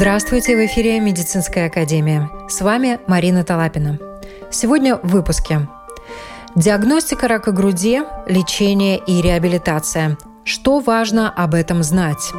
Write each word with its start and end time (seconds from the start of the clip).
Здравствуйте, 0.00 0.54
в 0.54 0.64
эфире 0.64 1.00
Медицинская 1.00 1.66
академия. 1.66 2.30
С 2.48 2.60
вами 2.60 3.00
Марина 3.08 3.42
Талапина. 3.42 3.98
Сегодня 4.48 4.94
в 4.94 5.08
выпуске. 5.08 5.66
Диагностика 6.54 7.26
рака 7.26 7.50
груди, 7.50 8.02
лечение 8.28 8.98
и 9.04 9.20
реабилитация. 9.20 10.16
Что 10.44 10.78
важно 10.78 11.28
об 11.28 11.52
этом 11.52 11.82
знать? 11.82 12.30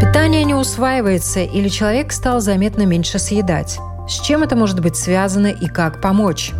Питание 0.00 0.42
не 0.42 0.54
усваивается 0.54 1.38
или 1.38 1.68
человек 1.68 2.10
стал 2.10 2.40
заметно 2.40 2.84
меньше 2.84 3.20
съедать? 3.20 3.78
С 4.08 4.20
чем 4.20 4.42
это 4.42 4.56
может 4.56 4.80
быть 4.80 4.96
связано 4.96 5.46
и 5.46 5.68
как 5.68 6.00
помочь? 6.00 6.50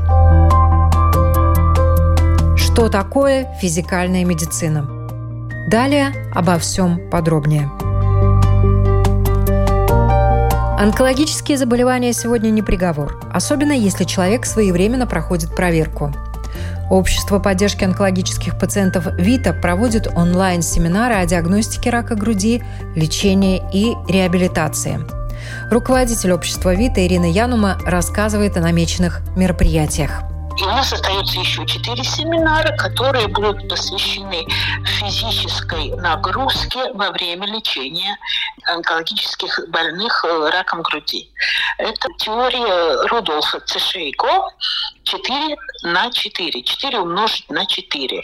Что 2.56 2.88
такое 2.88 3.52
физикальная 3.60 4.24
медицина? 4.24 4.88
Далее 5.68 6.30
обо 6.32 6.60
всем 6.60 7.10
подробнее. 7.10 7.68
Онкологические 10.78 11.58
заболевания 11.58 12.12
сегодня 12.12 12.50
не 12.50 12.62
приговор, 12.62 13.20
особенно 13.32 13.72
если 13.72 14.04
человек 14.04 14.46
своевременно 14.46 15.08
проходит 15.08 15.56
проверку. 15.56 16.14
Общество 16.88 17.40
поддержки 17.40 17.82
онкологических 17.82 18.56
пациентов 18.56 19.08
ВИТА 19.18 19.54
проводит 19.54 20.06
онлайн-семинары 20.06 21.16
о 21.16 21.26
диагностике 21.26 21.90
рака 21.90 22.14
груди, 22.14 22.62
лечении 22.94 23.60
и 23.74 23.96
реабилитации. 24.08 25.00
Руководитель 25.68 26.30
общества 26.30 26.72
ВИТА 26.76 27.04
Ирина 27.04 27.28
Янума 27.28 27.78
рассказывает 27.84 28.56
о 28.56 28.60
намеченных 28.60 29.22
мероприятиях. 29.36 30.22
И 30.58 30.62
у 30.64 30.66
нас 30.66 30.92
остается 30.92 31.38
еще 31.38 31.64
четыре 31.66 32.02
семинара, 32.02 32.76
которые 32.76 33.28
будут 33.28 33.68
посвящены 33.68 34.44
физической 34.84 35.94
нагрузке 35.96 36.92
во 36.94 37.12
время 37.12 37.46
лечения 37.46 38.18
онкологических 38.66 39.68
больных 39.68 40.24
э, 40.24 40.50
раком 40.50 40.82
груди. 40.82 41.30
Это 41.78 42.08
теория 42.18 43.06
Рудольфа 43.06 43.60
Цешейко 43.60 44.50
4 45.04 45.56
на 45.84 46.10
4. 46.10 46.62
4 46.62 46.98
умножить 46.98 47.48
на 47.48 47.64
4. 47.64 48.20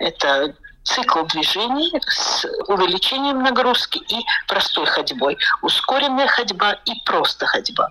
Это 0.00 0.54
цикл 0.88 1.22
движений 1.24 1.92
с 2.06 2.44
увеличением 2.66 3.42
нагрузки 3.42 3.98
и 3.98 4.24
простой 4.46 4.86
ходьбой. 4.86 5.36
Ускоренная 5.62 6.26
ходьба 6.26 6.72
и 6.84 6.92
просто 7.04 7.46
ходьба. 7.46 7.90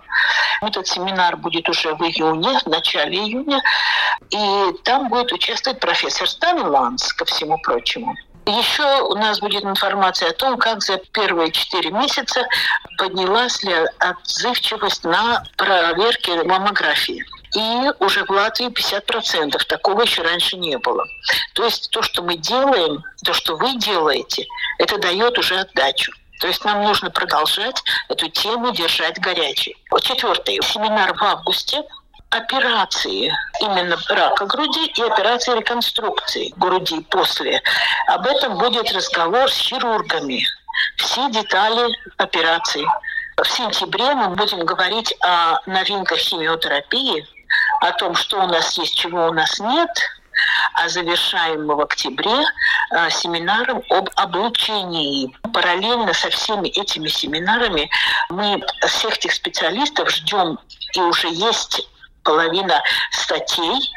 Этот 0.62 0.86
семинар 0.86 1.36
будет 1.36 1.68
уже 1.68 1.94
в 1.94 2.02
июне, 2.02 2.58
в 2.58 2.66
начале 2.66 3.18
июня. 3.18 3.62
И 4.30 4.72
там 4.84 5.08
будет 5.08 5.32
участвовать 5.32 5.80
профессор 5.80 6.28
Стан 6.28 6.66
Ланс, 6.68 7.12
ко 7.12 7.24
всему 7.24 7.58
прочему. 7.58 8.16
Еще 8.46 9.02
у 9.02 9.14
нас 9.14 9.40
будет 9.40 9.64
информация 9.64 10.30
о 10.30 10.32
том, 10.32 10.56
как 10.56 10.82
за 10.82 10.96
первые 11.12 11.52
четыре 11.52 11.90
месяца 11.90 12.46
поднялась 12.96 13.62
ли 13.62 13.74
отзывчивость 13.98 15.04
на 15.04 15.44
проверки 15.56 16.30
маммографии. 16.44 17.24
И 17.54 17.90
уже 18.00 18.24
в 18.24 18.30
Латвии 18.30 18.68
50%. 18.68 19.56
Такого 19.66 20.02
еще 20.02 20.22
раньше 20.22 20.56
не 20.56 20.78
было. 20.78 21.04
То 21.54 21.64
есть 21.64 21.90
то, 21.90 22.02
что 22.02 22.22
мы 22.22 22.36
делаем, 22.36 23.02
то, 23.24 23.32
что 23.32 23.56
вы 23.56 23.76
делаете, 23.76 24.46
это 24.78 24.98
дает 24.98 25.38
уже 25.38 25.56
отдачу. 25.56 26.12
То 26.40 26.46
есть 26.46 26.64
нам 26.64 26.82
нужно 26.82 27.10
продолжать 27.10 27.82
эту 28.08 28.28
тему 28.28 28.72
держать 28.72 29.18
горячей. 29.18 29.76
Вот 29.90 30.02
четвертый 30.02 30.60
семинар 30.62 31.14
в 31.14 31.22
августе 31.22 31.82
операции 32.30 33.32
именно 33.60 33.96
рака 34.08 34.46
груди 34.46 34.86
и 34.86 35.02
операции 35.02 35.56
реконструкции 35.56 36.52
груди 36.56 37.00
после. 37.10 37.62
Об 38.06 38.26
этом 38.26 38.58
будет 38.58 38.92
разговор 38.92 39.50
с 39.50 39.56
хирургами. 39.56 40.44
Все 40.96 41.30
детали 41.30 41.92
операции. 42.18 42.86
В 43.36 43.46
сентябре 43.48 44.14
мы 44.14 44.30
будем 44.30 44.64
говорить 44.64 45.14
о 45.20 45.60
новинках 45.66 46.18
химиотерапии, 46.18 47.26
о 47.80 47.92
том, 47.92 48.14
что 48.14 48.42
у 48.42 48.46
нас 48.46 48.76
есть, 48.78 48.96
чего 48.96 49.28
у 49.28 49.32
нас 49.32 49.58
нет, 49.60 49.90
а 50.74 50.88
завершаем 50.88 51.66
мы 51.66 51.74
в 51.74 51.80
октябре 51.80 52.44
э, 52.90 53.10
семинаром 53.10 53.82
об 53.90 54.08
облучении. 54.16 55.36
Параллельно 55.52 56.12
со 56.14 56.30
всеми 56.30 56.68
этими 56.68 57.08
семинарами 57.08 57.90
мы 58.30 58.62
всех 58.86 59.16
этих 59.16 59.32
специалистов 59.32 60.10
ждем, 60.10 60.58
и 60.94 61.00
уже 61.00 61.28
есть 61.28 61.88
половина 62.22 62.82
статей 63.10 63.92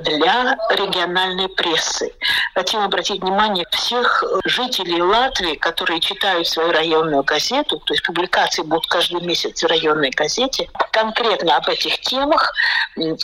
для 0.00 0.56
региональной 0.70 1.48
прессы. 1.48 2.12
Хотим 2.54 2.80
обратить 2.80 3.22
внимание 3.22 3.66
всех 3.70 4.24
жителей 4.44 5.02
Латвии, 5.02 5.54
которые 5.54 6.00
читают 6.00 6.48
свою 6.48 6.72
районную 6.72 7.22
газету, 7.22 7.78
то 7.78 7.94
есть 7.94 8.04
публикации 8.04 8.62
будут 8.62 8.86
каждый 8.86 9.20
месяц 9.20 9.62
в 9.62 9.66
районной 9.66 10.10
газете, 10.10 10.68
конкретно 10.92 11.56
об 11.56 11.68
этих 11.68 12.00
темах, 12.00 12.52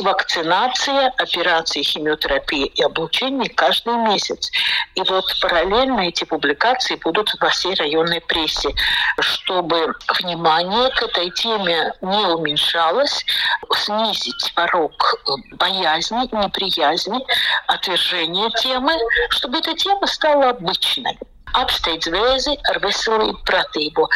вакцинация, 0.01 1.13
операции, 1.17 1.83
химиотерапия 1.83 2.67
и 2.67 2.83
облучение 2.83 3.49
каждый 3.51 3.97
месяц. 3.97 4.51
И 4.95 5.03
вот 5.03 5.25
параллельно 5.41 6.01
эти 6.01 6.25
публикации 6.25 6.97
будут 6.97 7.33
во 7.41 7.49
всей 7.49 7.75
районной 7.75 8.21
прессе, 8.21 8.69
чтобы 9.19 9.95
внимание 10.21 10.91
к 10.91 11.03
этой 11.03 11.31
теме 11.31 11.93
не 12.03 12.27
уменьшалось, 12.27 13.25
снизить 13.75 14.32
порог 14.55 14.93
боязни, 15.53 16.29
неприязни, 16.33 17.25
отвержения 17.67 18.51
темы, 18.51 18.95
чтобы 19.31 19.59
эта 19.59 19.75
тема 19.75 20.07
стала 20.07 20.51
обычной. 20.51 21.19
Apsteidz 21.53 22.09
vēzi 22.09 22.55
ar 22.71 22.79
veselību 22.81 23.43
pratību. 23.45 24.07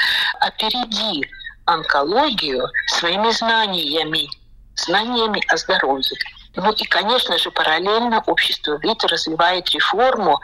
Опереди 0.41 1.28
онкологию 1.66 2.69
своими 2.87 3.31
знаниями, 3.31 4.28
знаниями 4.75 5.43
о 5.53 5.56
здоровье. 5.59 6.16
Ну 6.56 6.72
и, 6.72 6.84
конечно 6.84 7.37
же, 7.39 7.50
параллельно 7.50 8.22
общество 8.27 8.78
ВИТ 8.83 9.05
развивает 9.05 9.71
реформу, 9.71 10.41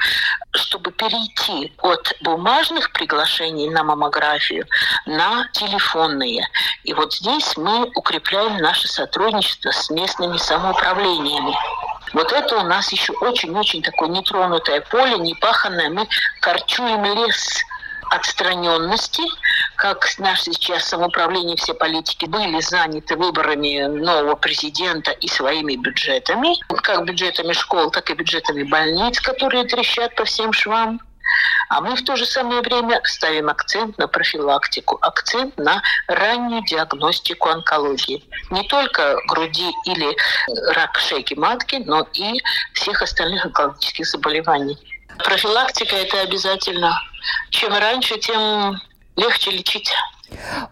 чтобы 0.53 0.93
перейти 0.93 1.73
от 1.81 2.12
бумажных 2.21 2.93
приглашений 2.93 3.71
на 3.71 3.83
маммографию 3.83 4.67
на 5.06 5.49
телефонные. 5.53 6.47
И 6.84 6.93
вот 6.93 7.15
здесь 7.15 7.56
мы 7.56 7.91
укрепляем 7.95 8.59
наше 8.59 8.89
сотрудничество 8.89 9.71
с 9.71 9.89
местными 9.89 10.37
самоуправлениями. 10.37 11.56
Вот 12.12 12.31
это 12.31 12.59
у 12.59 12.62
нас 12.62 12.93
еще 12.93 13.15
очень-очень 13.15 13.83
такое 13.83 14.09
нетронутое 14.09 14.83
поле, 14.83 15.17
непаханное. 15.17 15.89
Мы 15.89 16.06
корчуем 16.41 17.05
лес 17.05 17.65
отстраненности, 18.12 19.23
как 19.77 20.06
наше 20.19 20.45
сейчас 20.45 20.84
самоуправление, 20.84 21.56
все 21.56 21.73
политики 21.73 22.27
были 22.27 22.61
заняты 22.61 23.17
выборами 23.17 23.87
нового 23.87 24.34
президента 24.37 25.12
и 25.12 25.28
своими 25.28 25.77
бюджетами, 25.77 26.55
как 26.83 27.05
бюджетами 27.05 27.53
школ, 27.53 27.91
так 27.91 28.11
и 28.11 28.15
бюджетами 28.15 28.65
больниц, 28.65 29.19
которые 29.21 29.65
трещат 29.65 30.15
по 30.15 30.25
всем 30.25 30.53
швам. 30.53 31.00
А 31.71 31.81
мы 31.81 31.97
в 31.97 32.05
то 32.05 32.17
же 32.17 32.27
самое 32.27 32.61
время 32.61 33.00
ставим 33.05 33.49
акцент 33.49 33.97
на 33.97 34.06
профилактику, 34.06 34.99
акцент 35.00 35.56
на 35.56 35.81
раннюю 36.06 36.62
диагностику 36.65 37.49
онкологии. 37.49 38.23
Не 38.50 38.69
только 38.69 39.17
груди 39.29 39.71
или 39.87 40.15
рак 40.75 40.99
шейки 40.99 41.33
матки, 41.33 41.77
но 41.87 42.06
и 42.12 42.43
всех 42.75 43.00
остальных 43.00 43.47
онкологических 43.47 44.06
заболеваний. 44.06 44.77
Профилактика– 45.19 45.97
это 45.97 46.21
обязательно. 46.21 46.93
Чем 47.50 47.72
раньше, 47.72 48.19
тем 48.19 48.81
легче 49.16 49.50
лечить. 49.50 49.91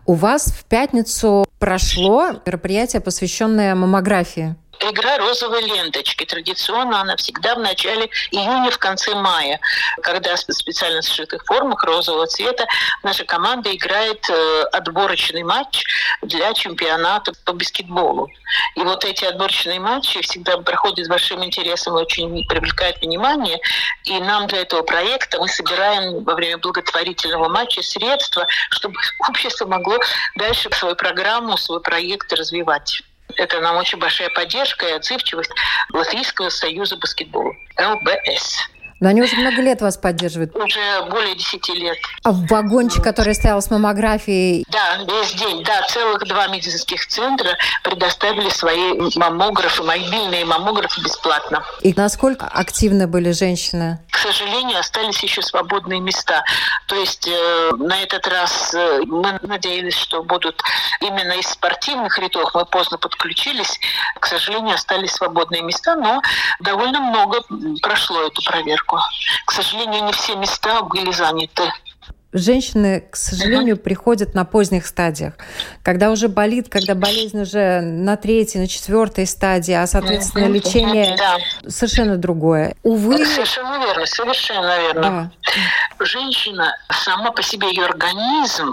У 0.06 0.14
вас 0.14 0.46
в 0.46 0.64
пятницу 0.64 1.46
прошло 1.58 2.32
мероприятие, 2.46 3.00
посвященное 3.00 3.74
маммографии 3.74 4.56
игра 4.80 5.18
розовой 5.18 5.62
ленточки. 5.62 6.24
Традиционно 6.24 7.00
она 7.00 7.16
всегда 7.16 7.54
в 7.54 7.58
начале 7.58 8.10
июня, 8.30 8.70
в 8.70 8.78
конце 8.78 9.14
мая, 9.14 9.60
когда 10.02 10.36
в 10.36 10.40
специально 10.40 11.02
сшитых 11.02 11.44
формах 11.44 11.84
розового 11.84 12.26
цвета 12.26 12.66
наша 13.02 13.24
команда 13.24 13.74
играет 13.74 14.28
э, 14.28 14.62
отборочный 14.72 15.42
матч 15.42 15.84
для 16.22 16.52
чемпионата 16.54 17.32
по 17.44 17.52
баскетболу. 17.52 18.28
И 18.74 18.80
вот 18.80 19.04
эти 19.04 19.24
отборочные 19.24 19.80
матчи 19.80 20.20
всегда 20.22 20.58
проходят 20.58 21.06
с 21.06 21.08
большим 21.08 21.44
интересом 21.44 21.96
и 21.96 22.02
очень 22.02 22.46
привлекают 22.46 23.00
внимание. 23.00 23.58
И 24.04 24.18
нам 24.18 24.46
для 24.46 24.62
этого 24.62 24.82
проекта 24.82 25.38
мы 25.38 25.48
собираем 25.48 26.24
во 26.24 26.34
время 26.34 26.58
благотворительного 26.58 27.48
матча 27.48 27.82
средства, 27.82 28.46
чтобы 28.70 28.96
общество 29.28 29.66
могло 29.66 29.98
дальше 30.36 30.68
свою 30.72 30.96
программу, 30.96 31.56
свой 31.56 31.80
проект 31.80 32.32
развивать. 32.32 33.02
Это 33.36 33.60
нам 33.60 33.76
очень 33.76 33.98
большая 33.98 34.30
поддержка 34.30 34.86
и 34.86 34.92
отзывчивость 34.92 35.50
Латвийского 35.92 36.48
союза 36.48 36.96
баскетбола, 36.96 37.54
ЛБС. 37.78 38.68
Но 39.00 39.08
они 39.08 39.22
уже 39.22 39.34
много 39.36 39.62
лет 39.62 39.80
вас 39.80 39.96
поддерживают. 39.96 40.54
Уже 40.54 41.02
более 41.10 41.34
10 41.34 41.68
лет. 41.70 41.96
А 42.22 42.32
в 42.32 42.46
вагончик, 42.46 43.02
который 43.02 43.34
стоял 43.34 43.62
с 43.62 43.70
маммографией? 43.70 44.66
Да, 44.68 44.98
весь 45.08 45.32
день. 45.32 45.64
Да, 45.64 45.82
целых 45.88 46.26
два 46.28 46.48
медицинских 46.48 47.06
центра 47.06 47.56
предоставили 47.82 48.50
свои 48.50 48.92
маммографы, 49.16 49.82
мобильные 49.82 50.44
маммографы 50.44 51.00
бесплатно. 51.00 51.64
И 51.80 51.94
насколько 51.96 52.46
активны 52.46 53.06
были 53.06 53.32
женщины? 53.32 53.98
К 54.10 54.18
сожалению, 54.18 54.78
остались 54.78 55.22
еще 55.22 55.40
свободные 55.40 56.00
места. 56.00 56.44
То 56.86 56.94
есть 56.96 57.26
э, 57.26 57.70
на 57.78 58.02
этот 58.02 58.26
раз 58.26 58.74
э, 58.74 59.00
мы 59.06 59.38
надеялись, 59.42 59.96
что 59.96 60.22
будут 60.22 60.60
именно 61.00 61.32
из 61.32 61.46
спортивных 61.46 62.18
рядов. 62.18 62.50
Мы 62.52 62.66
поздно 62.66 62.98
подключились. 62.98 63.80
К 64.18 64.26
сожалению, 64.26 64.74
остались 64.74 65.12
свободные 65.12 65.62
места, 65.62 65.96
но 65.96 66.20
довольно 66.60 67.00
много 67.00 67.40
прошло 67.80 68.26
эту 68.26 68.42
проверку. 68.42 68.89
К 69.46 69.52
сожалению, 69.52 70.04
не 70.04 70.12
все 70.12 70.36
места 70.36 70.82
были 70.82 71.12
заняты 71.12 71.70
женщины, 72.32 73.04
к 73.10 73.16
сожалению, 73.16 73.76
uh-huh. 73.76 73.80
приходят 73.80 74.34
на 74.34 74.44
поздних 74.44 74.86
стадиях, 74.86 75.34
когда 75.82 76.10
уже 76.10 76.28
болит, 76.28 76.68
когда 76.68 76.94
болезнь 76.94 77.40
уже 77.40 77.80
на 77.80 78.16
третьей, 78.16 78.60
на 78.60 78.68
четвертой 78.68 79.26
стадии, 79.26 79.72
а, 79.72 79.86
соответственно, 79.86 80.44
uh-huh. 80.44 80.52
лечение 80.52 81.16
да. 81.16 81.38
совершенно 81.68 82.16
другое. 82.16 82.76
Увы... 82.82 83.24
Совершенно 83.24 83.84
верно, 83.84 84.06
совершенно 84.06 84.80
верно. 84.80 85.32
Да. 85.98 86.04
Женщина, 86.04 86.76
сама 86.90 87.32
по 87.32 87.42
себе 87.42 87.68
ее 87.68 87.84
организм 87.84 88.72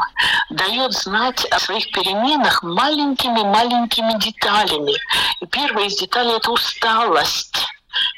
дает 0.50 0.94
знать 0.94 1.46
о 1.46 1.60
своих 1.60 1.92
переменах 1.92 2.62
маленькими-маленькими 2.64 4.20
деталями. 4.20 4.94
И 5.42 5.46
первая 5.48 5.88
из 5.88 5.98
деталей– 5.98 6.36
это 6.38 6.52
усталость 6.52 7.66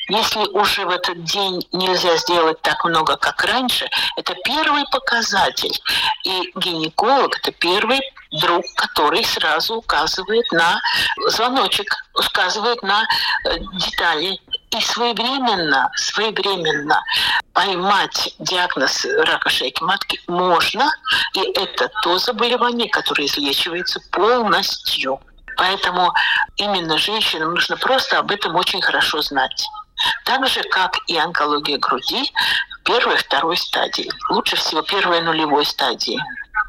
если 0.10 0.40
уже 0.54 0.86
в 0.86 0.90
этот 0.90 1.24
день 1.24 1.62
нельзя 1.72 2.18
сделать 2.18 2.62
так 2.62 2.84
много, 2.86 3.16
как 3.18 3.44
раньше, 3.44 3.88
это 4.18 4.36
первый 4.44 4.84
показатель. 4.92 5.78
И 6.24 6.52
гинеколог– 6.56 7.38
это 7.42 7.52
первый 7.52 8.02
друг, 8.31 8.66
который 8.76 9.24
сразу 9.24 9.76
указывает 9.76 10.52
на 10.52 10.80
звоночек, 11.28 11.94
указывает 12.16 12.81
на 12.84 13.04
э, 13.46 13.60
детали. 13.74 14.40
И 14.72 14.81
своевременно, 14.81 15.90
своевременно 15.96 17.04
поймать 17.54 18.36
диагноз 18.38 19.04
рака 19.04 19.50
шейки 19.50 19.81
матки 19.81 20.22
можно, 20.28 20.92
и 21.34 21.40
это 21.60 21.90
то 22.04 22.20
заболевание, 22.20 22.88
которое 22.88 23.26
излечивается 23.26 24.00
полностью. 24.12 25.20
Поэтому 25.59 26.13
именно 26.56 26.97
женщинам 26.97 27.53
нужно 27.53 27.75
просто 27.75 28.17
об 28.17 28.31
этом 28.31 28.56
очень 28.56 28.81
хорошо 28.81 29.21
знать. 29.21 29.67
Так 30.23 30.47
же, 30.47 30.63
как 30.63 30.97
и 31.07 31.17
онкология 31.17 31.77
груди 31.77 32.31
первой 32.85 33.15
и 33.15 33.17
второй 33.17 33.57
стадии. 33.57 34.09
Лучше 34.29 34.56
всего 34.56 34.81
первой 34.83 35.21
нулевой 35.21 35.65
стадии. 35.65 36.17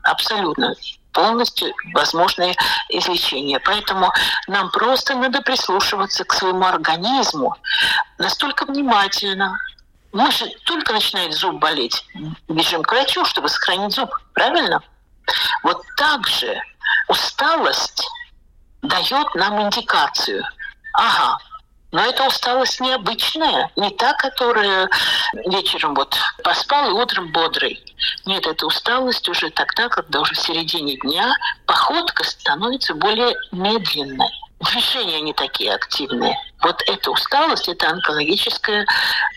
Абсолютно 0.02 0.74
полностью 1.12 1.72
возможное 1.94 2.56
излечение. 2.88 3.60
Поэтому 3.60 4.12
нам 4.48 4.72
просто 4.72 5.14
надо 5.14 5.40
прислушиваться 5.40 6.24
к 6.24 6.32
своему 6.32 6.64
организму 6.64 7.56
настолько 8.18 8.64
внимательно. 8.64 9.56
Мы 10.12 10.32
же 10.32 10.46
только 10.64 10.92
начинает 10.92 11.32
зуб 11.32 11.60
болеть, 11.60 12.04
бежим 12.48 12.82
к 12.82 12.90
врачу, 12.90 13.24
чтобы 13.24 13.48
сохранить 13.48 13.94
зуб, 13.94 14.10
правильно? 14.34 14.82
Вот 15.62 15.80
так 15.96 16.26
же 16.26 16.60
усталость 17.06 18.08
дает 18.82 19.34
нам 19.34 19.62
индикацию. 19.62 20.44
Ага, 20.94 21.38
но 21.92 22.02
это 22.04 22.26
усталость 22.26 22.80
необычная, 22.80 23.70
не 23.76 23.90
та, 23.90 24.14
которая 24.14 24.88
вечером 25.46 25.94
вот 25.94 26.16
поспал 26.44 26.90
и 26.90 26.92
утром 26.92 27.32
бодрый. 27.32 27.82
Нет, 28.26 28.46
это 28.46 28.66
усталость 28.66 29.28
уже 29.28 29.50
тогда, 29.50 29.88
когда 29.88 30.20
уже 30.20 30.34
в 30.34 30.38
середине 30.40 30.96
дня 30.98 31.32
походка 31.66 32.22
становится 32.24 32.94
более 32.94 33.34
медленной. 33.50 34.30
Движения 34.60 35.22
не 35.22 35.32
такие 35.32 35.74
активные. 35.74 36.36
Вот 36.60 36.82
эта 36.86 37.10
усталость, 37.10 37.66
это 37.66 37.88
онкологическое, 37.88 38.86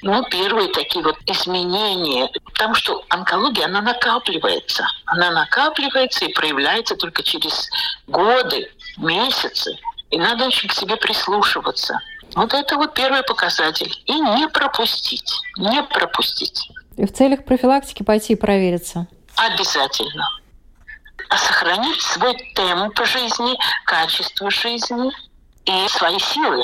ну, 0.01 0.22
первые 0.25 0.68
такие 0.74 1.04
вот 1.04 1.16
изменения. 1.25 2.30
Потому 2.44 2.75
что 2.75 3.06
онкология, 3.07 3.66
она 3.66 3.81
накапливается. 3.81 4.86
Она 5.06 5.31
накапливается 5.31 6.25
и 6.25 6.34
проявляется 6.34 6.98
только 6.98 7.24
через 7.24 7.69
годы, 8.07 8.69
месяцы. 8.98 9.78
И 10.10 10.18
надо 10.18 10.45
очень 10.45 10.69
к 10.69 10.74
себе 10.74 10.95
прислушиваться. 10.95 12.00
Вот 12.36 12.54
это 12.54 12.75
вот 12.75 12.94
первый 12.94 13.24
показатель. 13.24 13.92
И 14.06 14.13
не 14.13 14.48
пропустить. 14.50 15.34
Не 15.57 15.84
пропустить. 15.84 16.69
И 16.98 17.06
в 17.06 17.13
целях 17.13 17.45
профилактики 17.45 18.04
пойти 18.04 18.34
и 18.34 18.38
провериться. 18.38 19.07
Обязательно. 19.36 20.28
А 21.30 21.38
сохранить 21.38 22.01
свой 22.01 22.36
темп 22.56 23.00
жизни, 23.06 23.57
качество 23.86 24.51
жизни 24.51 25.12
и 25.66 25.88
свои 25.89 26.19
силы, 26.19 26.63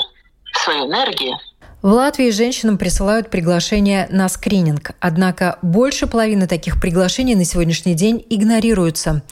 свою 0.52 0.86
энергию– 0.86 1.36
в 1.82 1.88
Латвии 1.88 2.30
женщинам 2.30 2.76
присылают 2.76 3.30
приглашения 3.30 4.06
на 4.10 4.28
скрининг, 4.28 4.92
однако 5.00 5.58
больше 5.62 6.06
половины 6.06 6.46
таких 6.46 6.80
приглашений 6.80 7.34
на 7.34 7.44
сегодняшний 7.44 7.94
день 7.94 8.24
игнорируются. 8.28 9.22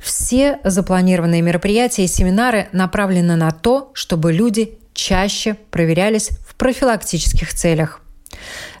Все 0.00 0.58
запланированные 0.64 1.42
мероприятия 1.42 2.04
и 2.04 2.08
семинары 2.08 2.68
направлены 2.72 3.36
на 3.36 3.52
то, 3.52 3.90
чтобы 3.94 4.32
люди 4.32 4.78
чаще 4.94 5.54
проверялись 5.70 6.30
в 6.46 6.56
профилактических 6.56 7.54
целях. 7.54 8.00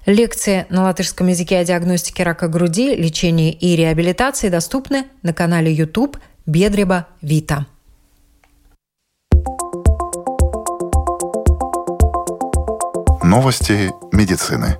Лекции 0.04 0.66
на 0.68 0.82
латышском 0.82 1.28
языке 1.28 1.58
о 1.58 1.64
диагностике 1.64 2.24
рака 2.24 2.48
груди, 2.48 2.96
лечении 2.96 3.52
и 3.52 3.76
реабилитации 3.76 4.48
доступны 4.48 5.04
на 5.22 5.32
канале 5.32 5.72
YouTube 5.72 6.16
Бедреба 6.44 7.06
Вита. 7.20 7.66
Новости 13.32 13.90
медицины. 14.12 14.76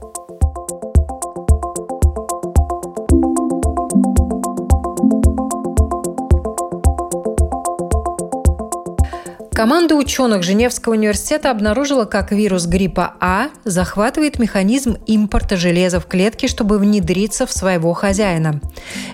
Команда 9.55 9.95
ученых 9.95 10.43
Женевского 10.43 10.93
университета 10.93 11.51
обнаружила, 11.51 12.05
как 12.05 12.31
вирус 12.31 12.67
гриппа 12.67 13.15
А 13.21 13.49
захватывает 13.65 14.39
механизм 14.39 14.99
импорта 15.07 15.57
железа 15.57 15.99
в 15.99 16.05
клетке, 16.05 16.47
чтобы 16.47 16.79
внедриться 16.79 17.47
в 17.47 17.53
своего 17.53 17.95
хозяина. 17.95 18.61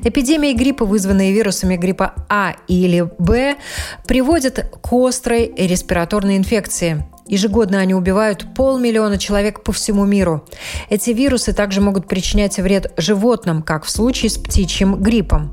Эпидемии 0.03 0.53
гриппа, 0.53 0.85
вызванные 0.85 1.33
вирусами 1.33 1.77
гриппа 1.77 2.13
А 2.29 2.55
или 2.67 3.09
Б, 3.19 3.55
приводят 4.05 4.69
к 4.83 4.93
острой 4.93 5.53
респираторной 5.57 6.37
инфекции. 6.37 7.07
Ежегодно 7.29 7.79
они 7.79 7.95
убивают 7.95 8.47
полмиллиона 8.55 9.19
человек 9.19 9.63
по 9.63 9.73
всему 9.73 10.05
миру. 10.05 10.45
Эти 10.89 11.11
вирусы 11.11 11.53
также 11.53 11.81
могут 11.81 12.09
причинять 12.09 12.59
вред 12.59 12.93
животным, 12.97 13.63
как 13.63 13.85
в 13.85 13.91
случае 13.91 14.31
с 14.31 14.39
птичьим 14.39 14.97
гриппом. 14.97 15.53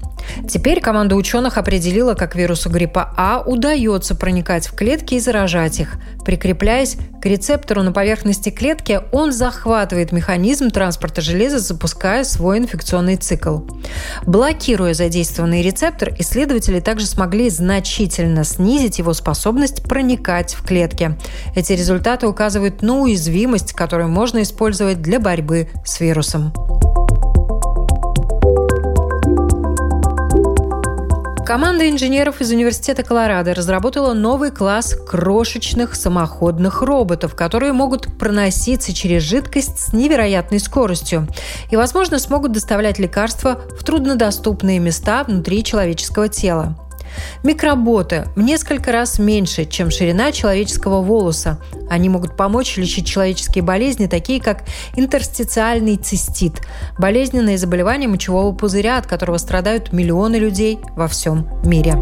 Теперь 0.49 0.81
команда 0.81 1.15
ученых 1.15 1.57
определила, 1.57 2.13
как 2.13 2.35
вирусу 2.35 2.69
гриппа 2.69 3.13
А 3.15 3.43
удается 3.45 4.15
проникать 4.15 4.67
в 4.67 4.75
клетки 4.75 5.15
и 5.15 5.19
заражать 5.19 5.79
их. 5.79 5.97
Прикрепляясь 6.25 6.97
к 7.21 7.25
рецептору 7.25 7.83
на 7.83 7.91
поверхности 7.91 8.49
клетки, 8.49 9.01
он 9.11 9.31
захватывает 9.31 10.11
механизм 10.11 10.69
транспорта 10.69 11.21
железа, 11.21 11.59
запуская 11.59 12.23
свой 12.23 12.59
инфекционный 12.59 13.17
цикл. 13.17 13.59
Блокируя 14.25 14.93
задействованный 14.93 15.61
рецептор, 15.61 16.13
исследователи 16.19 16.79
также 16.79 17.05
смогли 17.05 17.49
значительно 17.49 18.43
снизить 18.43 18.99
его 18.99 19.13
способность 19.13 19.83
проникать 19.83 20.53
в 20.53 20.65
клетки. 20.65 21.17
Эти 21.65 21.73
результаты 21.73 22.27
указывают 22.27 22.83
на 22.83 22.99
уязвимость, 22.99 23.73
которую 23.73 24.07
можно 24.07 24.43
использовать 24.43 25.01
для 25.01 25.19
борьбы 25.19 25.67
с 25.83 25.99
вирусом. 25.99 26.53
Команда 31.43 31.89
инженеров 31.89 32.39
из 32.39 32.51
Университета 32.51 33.01
Колорадо 33.01 33.55
разработала 33.55 34.13
новый 34.13 34.51
класс 34.51 34.95
крошечных 35.09 35.95
самоходных 35.95 36.83
роботов, 36.83 37.33
которые 37.33 37.73
могут 37.73 38.15
проноситься 38.19 38.93
через 38.93 39.23
жидкость 39.23 39.79
с 39.79 39.91
невероятной 39.91 40.59
скоростью 40.59 41.27
и, 41.71 41.75
возможно, 41.77 42.19
смогут 42.19 42.51
доставлять 42.51 42.99
лекарства 42.99 43.59
в 43.75 43.83
труднодоступные 43.83 44.77
места 44.77 45.23
внутри 45.23 45.63
человеческого 45.63 46.29
тела. 46.29 46.75
Микроботы 47.43 48.27
в 48.35 48.41
несколько 48.41 48.91
раз 48.91 49.19
меньше, 49.19 49.65
чем 49.65 49.91
ширина 49.91 50.31
человеческого 50.31 51.01
волоса. 51.01 51.59
Они 51.89 52.09
могут 52.09 52.35
помочь 52.35 52.77
лечить 52.77 53.07
человеческие 53.07 53.63
болезни, 53.63 54.07
такие 54.07 54.41
как 54.41 54.63
интерстициальный 54.95 55.97
цистит– 55.97 56.61
болезненное 56.97 57.57
заболевание 57.57 58.09
мочевого 58.09 58.53
пузыря, 58.53 58.97
от 58.97 59.07
которого 59.07 59.37
страдают 59.37 59.93
миллионы 59.93 60.35
людей 60.37 60.79
во 60.95 61.07
всем 61.07 61.47
мире. 61.63 61.95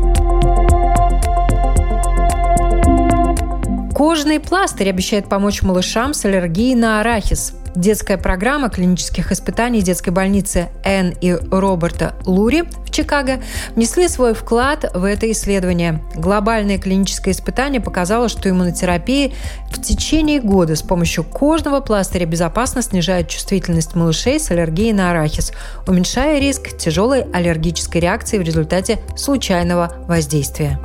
Кожный 3.93 4.39
пластырь 4.39 4.89
обещает 4.89 5.29
помочь 5.29 5.62
малышам 5.62 6.15
с 6.15 6.25
аллергией 6.25 6.73
на 6.73 7.00
арахис. 7.00 7.53
Детская 7.75 8.17
программа 8.17 8.69
клинических 8.69 9.31
испытаний 9.31 9.81
детской 9.81 10.09
больницы 10.09 10.69
Энн 10.83 11.13
и 11.21 11.33
Роберта 11.33 12.15
Лури 12.25 12.63
в 12.63 12.91
Чикаго 12.91 13.41
внесли 13.75 14.07
свой 14.07 14.33
вклад 14.33 14.91
в 14.95 15.03
это 15.03 15.31
исследование. 15.31 16.03
Глобальное 16.15 16.79
клиническое 16.79 17.33
испытание 17.33 17.81
показало, 17.81 18.29
что 18.29 18.50
иммунотерапия 18.50 19.31
в 19.71 19.79
течение 19.79 20.39
года 20.39 20.75
с 20.75 20.81
помощью 20.81 21.23
кожного 21.23 21.79
пластыря 21.79 22.25
безопасно 22.25 22.81
снижает 22.81 23.29
чувствительность 23.29 23.95
малышей 23.95 24.39
с 24.39 24.50
аллергией 24.50 24.93
на 24.93 25.12
арахис, 25.12 25.51
уменьшая 25.88 26.39
риск 26.39 26.77
тяжелой 26.77 27.25
аллергической 27.31 28.01
реакции 28.01 28.39
в 28.39 28.43
результате 28.43 29.00
случайного 29.15 29.93
воздействия. 30.07 30.79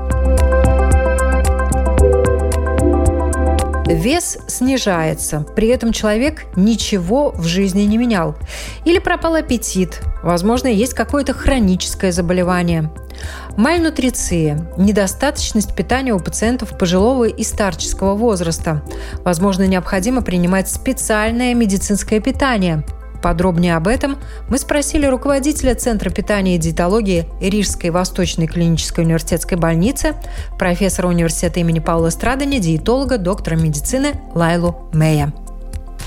Вес 3.88 4.36
снижается, 4.48 5.46
при 5.56 5.68
этом 5.68 5.92
человек 5.92 6.44
ничего 6.56 7.30
в 7.30 7.46
жизни 7.46 7.82
не 7.82 7.96
менял. 7.96 8.36
Или 8.84 8.98
пропал 8.98 9.36
аппетит, 9.36 10.02
возможно, 10.22 10.68
есть 10.68 10.92
какое-то 10.92 11.32
хроническое 11.32 12.12
заболевание. 12.12 12.92
Мальнутриция– 13.56 14.70
недостаточность 14.76 15.74
питания 15.74 16.12
у 16.12 16.20
пациентов 16.20 16.76
пожилого 16.76 17.24
и 17.24 17.42
старческого 17.42 18.14
возраста. 18.14 18.82
Возможно, 19.24 19.66
необходимо 19.66 20.20
принимать 20.20 20.68
специальное 20.68 21.54
медицинское 21.54 22.20
питание– 22.20 22.84
Подробнее 23.22 23.76
об 23.76 23.88
этом 23.88 24.18
мы 24.48 24.58
спросили 24.58 25.06
руководителя 25.06 25.74
Центра 25.74 26.10
питания 26.10 26.56
и 26.56 26.58
диетологии 26.58 27.26
Рижской 27.40 27.90
Восточной 27.90 28.46
клинической 28.46 29.04
университетской 29.04 29.58
больницы, 29.58 30.14
профессора 30.58 31.08
университета 31.08 31.60
имени 31.60 31.80
Паула 31.80 32.10
Страдани, 32.10 32.58
диетолога, 32.58 33.18
доктора 33.18 33.56
медицины 33.56 34.14
Лайлу 34.34 34.88
Мэя. 34.92 35.32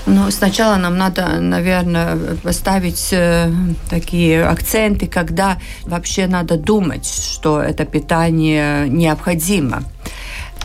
Ну, 0.06 0.30
сначала 0.30 0.76
нам 0.76 0.96
надо, 0.98 1.38
наверное, 1.38 2.18
поставить 2.42 3.12
э, 3.12 3.52
такие 3.88 4.44
акценты, 4.44 5.06
когда 5.06 5.58
вообще 5.84 6.26
надо 6.26 6.56
думать, 6.56 7.06
что 7.06 7.62
это 7.62 7.84
питание 7.84 8.88
необходимо. 8.88 9.84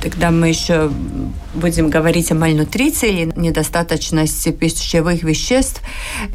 Тогда 0.02 0.32
мы 0.32 0.50
еще 0.50 0.92
будем 1.56 1.90
говорить 1.90 2.32
о 2.32 2.36
мальнутриции 2.36 3.22
или 3.22 3.34
недостаточности 3.36 4.52
пищевых 4.52 5.24
веществ, 5.24 5.82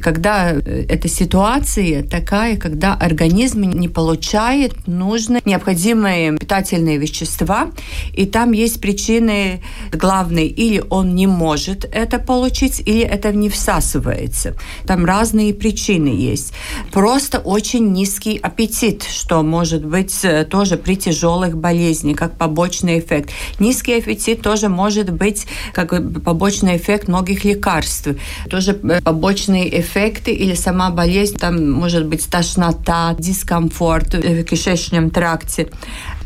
когда 0.01 0.53
э, 0.53 0.85
эта 0.89 1.09
ситуация 1.09 2.03
такая, 2.03 2.57
когда 2.57 2.95
организм 2.95 3.63
не 3.63 3.89
получает 3.89 4.87
нужные 4.87 5.41
необходимые 5.45 6.37
питательные 6.37 6.99
вещества, 6.99 7.71
и 8.13 8.27
там 8.27 8.53
есть 8.53 8.81
причины 8.81 9.63
главные, 9.93 10.47
или 10.47 10.83
он 10.91 11.15
не 11.15 11.27
может 11.27 11.85
это 11.85 12.19
получить, 12.19 12.83
или 12.85 13.03
это 13.03 13.33
не 13.33 13.49
всасывается. 13.49 14.57
Там 14.87 15.05
разные 15.05 15.55
причины 15.55 16.09
есть. 16.09 16.53
Просто 16.93 17.39
очень 17.39 17.93
низкий 17.93 18.39
аппетит, 18.39 19.05
что 19.05 19.43
может 19.43 19.85
быть 19.85 20.19
э, 20.25 20.45
тоже 20.45 20.77
при 20.77 20.97
тяжелых 20.97 21.57
болезнях, 21.57 22.17
как 22.17 22.37
побочный 22.37 22.99
эффект 22.99 23.31
Низкий 23.59 23.95
аппетит 23.95 24.43
тоже 24.43 24.69
может 24.69 25.11
быть 25.11 25.47
как 25.73 25.91
побочный 26.23 26.77
эффект 26.77 27.09
многих 27.09 27.45
лекарств. 27.45 28.09
Тоже 28.51 28.79
э, 28.83 29.01
побочные 29.03 29.81
эффекты 29.81 30.33
или 30.33 30.55
сама 30.55 30.91
болезнь, 30.91 31.37
там 31.37 31.71
может 31.71 32.07
быть 32.07 32.29
тошнота, 32.29 33.15
дискомфорт 33.19 34.15
в 34.15 34.45
кишечном 34.45 35.11
тракте. 35.11 35.69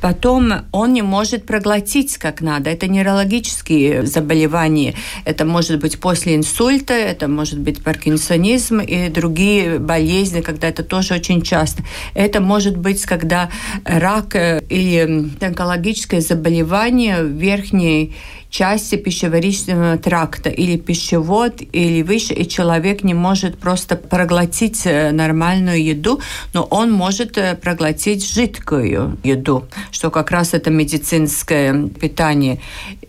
Потом 0.00 0.52
он 0.72 0.92
не 0.92 1.02
может 1.02 1.46
проглотить 1.46 2.18
как 2.18 2.40
надо. 2.40 2.70
Это 2.70 2.88
нейрологические 2.88 4.06
заболевания. 4.06 4.94
Это 5.24 5.44
может 5.44 5.80
быть 5.80 5.98
после 6.00 6.36
инсульта, 6.36 6.94
это 6.94 7.28
может 7.28 7.58
быть 7.58 7.82
паркинсонизм 7.82 8.80
и 8.80 9.08
другие 9.08 9.78
болезни, 9.78 10.40
когда 10.40 10.68
это 10.68 10.82
тоже 10.82 11.14
очень 11.14 11.42
часто. 11.42 11.82
Это 12.14 12.40
может 12.40 12.76
быть, 12.76 13.04
когда 13.04 13.50
рак 13.84 14.34
э, 14.36 14.62
или 14.68 15.30
онкологическое 15.40 16.20
заболевание 16.20 17.24
верхней 17.24 18.14
части 18.56 18.96
пищеварительного 18.96 19.98
тракта 19.98 20.48
или 20.48 20.78
пищевод, 20.78 21.60
или 21.72 22.00
выше, 22.00 22.32
и 22.32 22.48
человек 22.48 23.04
не 23.04 23.12
может 23.12 23.58
просто 23.58 23.96
проглотить 23.96 24.86
э, 24.86 25.10
нормальную 25.12 25.84
еду, 25.84 26.20
но 26.54 26.62
он 26.62 26.90
может 26.90 27.36
э, 27.36 27.54
проглотить 27.54 28.26
жидкую 28.26 29.18
еду, 29.22 29.66
что 29.90 30.10
как 30.10 30.30
раз 30.30 30.54
это 30.54 30.70
медицинское 30.70 31.88
питание 32.00 32.58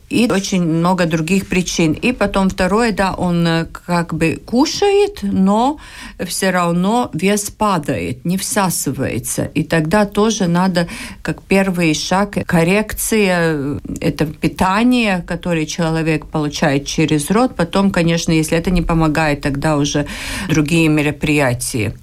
и 0.09 0.29
очень 0.31 0.63
много 0.63 1.05
других 1.05 1.47
причин. 1.47 1.91
И 1.91 2.13
потом 2.13 2.49
второе, 2.49 2.91
да, 2.91 3.13
он 3.13 3.45
э, 3.45 3.65
как 3.65 4.13
бы 4.13 4.39
кушает, 4.45 5.19
но 5.21 5.79
все 6.25 6.51
равно 6.51 7.09
вес 7.13 7.49
падает, 7.49 8.23
не 8.23 8.37
всасывается. 8.37 9.45
И 9.53 9.63
тогда 9.63 10.05
тоже 10.05 10.47
надо, 10.47 10.87
как 11.21 11.41
первый 11.43 11.93
шаг, 11.93 12.37
коррекция 12.45 13.37
э, 13.53 13.79
это 13.99 14.25
питание, 14.25 15.23
которое 15.27 15.65
человек 15.65 16.25
получает 16.27 16.85
через 16.85 17.29
рот. 17.29 17.55
Потом, 17.55 17.91
конечно, 17.91 18.31
если 18.31 18.57
это 18.57 18.71
не 18.71 18.81
помогает, 18.81 19.41
тогда 19.41 19.77
уже 19.77 20.05
другие 20.47 20.87
мероприятия. 20.87 21.93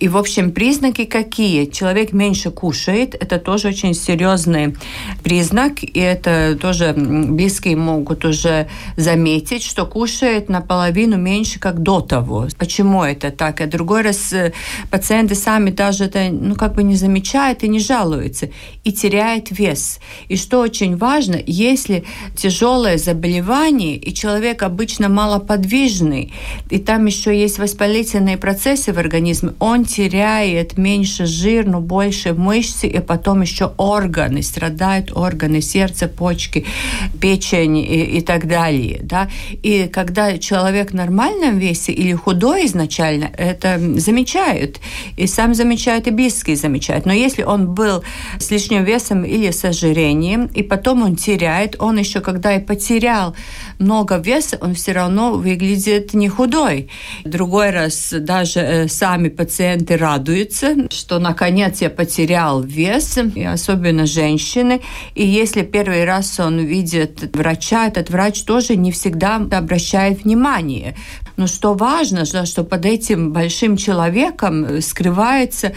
И, 0.00 0.08
в 0.08 0.16
общем, 0.16 0.50
признаки 0.50 1.04
какие? 1.04 1.66
Человек 1.66 2.12
меньше 2.12 2.50
кушает, 2.50 3.14
это 3.14 3.38
тоже 3.38 3.68
очень 3.68 3.94
серьезный 3.94 4.76
признак, 5.22 5.84
и 5.84 6.00
это 6.00 6.58
тоже 6.60 6.92
близкие 6.96 7.76
могут 7.76 8.24
уже 8.24 8.68
заметить, 8.96 9.62
что 9.62 9.86
кушает 9.86 10.48
наполовину 10.48 11.16
меньше, 11.16 11.60
как 11.60 11.80
до 11.80 12.00
того. 12.00 12.48
Почему 12.58 13.04
это 13.04 13.30
так? 13.30 13.60
А 13.60 13.66
другой 13.66 14.02
раз 14.02 14.32
э, 14.32 14.52
пациенты 14.90 15.36
сами 15.36 15.70
даже 15.70 16.04
это 16.04 16.28
ну, 16.28 16.56
как 16.56 16.74
бы 16.74 16.82
не 16.82 16.96
замечают 16.96 17.62
и 17.62 17.68
не 17.68 17.78
жалуются, 17.78 18.50
и 18.82 18.92
теряет 18.92 19.56
вес. 19.56 20.00
И 20.26 20.36
что 20.36 20.58
очень 20.58 20.96
важно, 20.96 21.38
если 21.46 22.04
тяжелое 22.36 22.98
заболевание, 22.98 23.96
и 23.96 24.12
человек 24.12 24.64
обычно 24.64 25.08
малоподвижный, 25.08 26.32
и 26.68 26.78
там 26.78 27.06
еще 27.06 27.38
есть 27.38 27.60
воспалительные 27.60 28.38
процессы 28.38 28.92
в 28.92 28.98
организме, 28.98 29.52
он 29.60 29.67
теряет 29.84 30.78
меньше 30.78 31.26
жир, 31.26 31.66
но 31.66 31.80
больше 31.80 32.32
мышцы, 32.32 32.86
и 32.86 33.00
потом 33.00 33.42
еще 33.42 33.72
органы, 33.76 34.42
страдают 34.42 35.12
органы, 35.14 35.60
сердце, 35.60 36.08
почки, 36.08 36.64
печень 37.20 37.78
и, 37.78 38.18
и 38.18 38.20
так 38.20 38.46
далее. 38.46 39.00
Да? 39.02 39.28
И 39.62 39.88
когда 39.92 40.38
человек 40.38 40.92
в 40.92 40.94
нормальном 40.94 41.58
весе 41.58 41.92
или 41.92 42.14
худой 42.14 42.66
изначально, 42.66 43.30
это 43.36 43.78
замечают. 44.00 44.80
И 45.16 45.26
сам 45.26 45.54
замечает, 45.54 46.06
и 46.06 46.10
близкие 46.10 46.56
замечают. 46.56 47.06
Но 47.06 47.12
если 47.12 47.42
он 47.42 47.74
был 47.74 48.02
с 48.38 48.50
лишним 48.50 48.84
весом 48.84 49.24
или 49.24 49.50
с 49.50 49.64
ожирением, 49.64 50.46
и 50.46 50.62
потом 50.62 51.02
он 51.02 51.16
теряет, 51.16 51.76
он 51.78 51.98
еще 51.98 52.20
когда 52.20 52.54
и 52.54 52.60
потерял 52.60 53.34
много 53.78 54.16
веса, 54.16 54.58
он 54.60 54.74
все 54.74 54.92
равно 54.92 55.32
выглядит 55.32 56.14
не 56.14 56.28
худой. 56.28 56.88
Другой 57.24 57.70
раз 57.70 58.14
даже 58.18 58.60
э, 58.60 58.88
сами 58.88 59.28
пациенты 59.28 59.57
радуются, 59.60 60.90
что 60.90 61.18
наконец 61.18 61.80
я 61.80 61.90
потерял 61.90 62.62
вес, 62.62 63.18
и 63.34 63.44
особенно 63.44 64.06
женщины. 64.06 64.80
И 65.14 65.26
если 65.26 65.62
первый 65.62 66.04
раз 66.04 66.38
он 66.40 66.58
видит 66.60 67.34
врача, 67.34 67.86
этот 67.86 68.10
врач 68.10 68.42
тоже 68.42 68.76
не 68.76 68.92
всегда 68.92 69.36
обращает 69.36 70.24
внимание. 70.24 70.94
Но 71.36 71.46
что 71.46 71.74
важно, 71.74 72.24
что 72.24 72.64
под 72.64 72.84
этим 72.84 73.32
большим 73.32 73.76
человеком 73.76 74.80
скрывается 74.80 75.72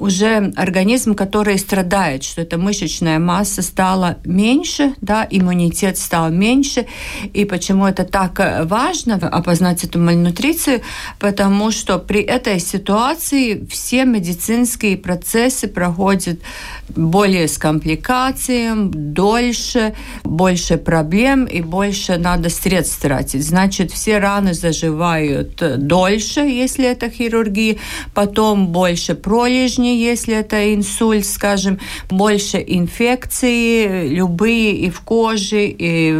уже 0.00 0.52
организм, 0.56 1.14
который 1.14 1.58
страдает, 1.58 2.24
что 2.24 2.40
эта 2.40 2.58
мышечная 2.58 3.18
масса 3.18 3.62
стала 3.62 4.16
меньше, 4.24 4.94
да, 5.00 5.26
иммунитет 5.30 5.98
стал 5.98 6.30
меньше. 6.30 6.86
И 7.32 7.44
почему 7.44 7.86
это 7.86 8.04
так 8.04 8.64
важно 8.64 9.16
опознать 9.16 9.84
эту 9.84 9.98
мальнутрицию? 9.98 10.80
Потому 11.18 11.70
что 11.70 11.98
при 11.98 12.22
этой 12.22 12.58
ситуации 12.58 13.66
все 13.66 14.04
медицинские 14.04 14.96
процессы 14.96 15.68
проходят 15.68 16.40
более 16.88 17.46
с 17.46 17.58
компликациями, 17.58 18.90
дольше, 18.92 19.94
больше 20.24 20.76
проблем 20.78 21.44
и 21.44 21.60
больше 21.60 22.16
надо 22.16 22.48
средств 22.48 23.00
тратить. 23.00 23.44
Значит, 23.44 23.92
все 23.92 24.18
раны 24.18 24.54
заживают 24.54 25.62
дольше, 25.86 26.40
если 26.40 26.86
это 26.86 27.10
хирургия, 27.10 27.76
потом 28.14 28.68
больше 28.68 29.14
пролежней 29.14 29.89
фоне, 29.90 30.00
если 30.00 30.34
это 30.34 30.74
инсульт, 30.74 31.26
скажем, 31.26 31.78
больше 32.08 32.62
инфекции, 32.66 34.08
любые 34.08 34.74
и 34.76 34.90
в 34.90 35.00
коже, 35.00 35.66
и, 35.66 36.10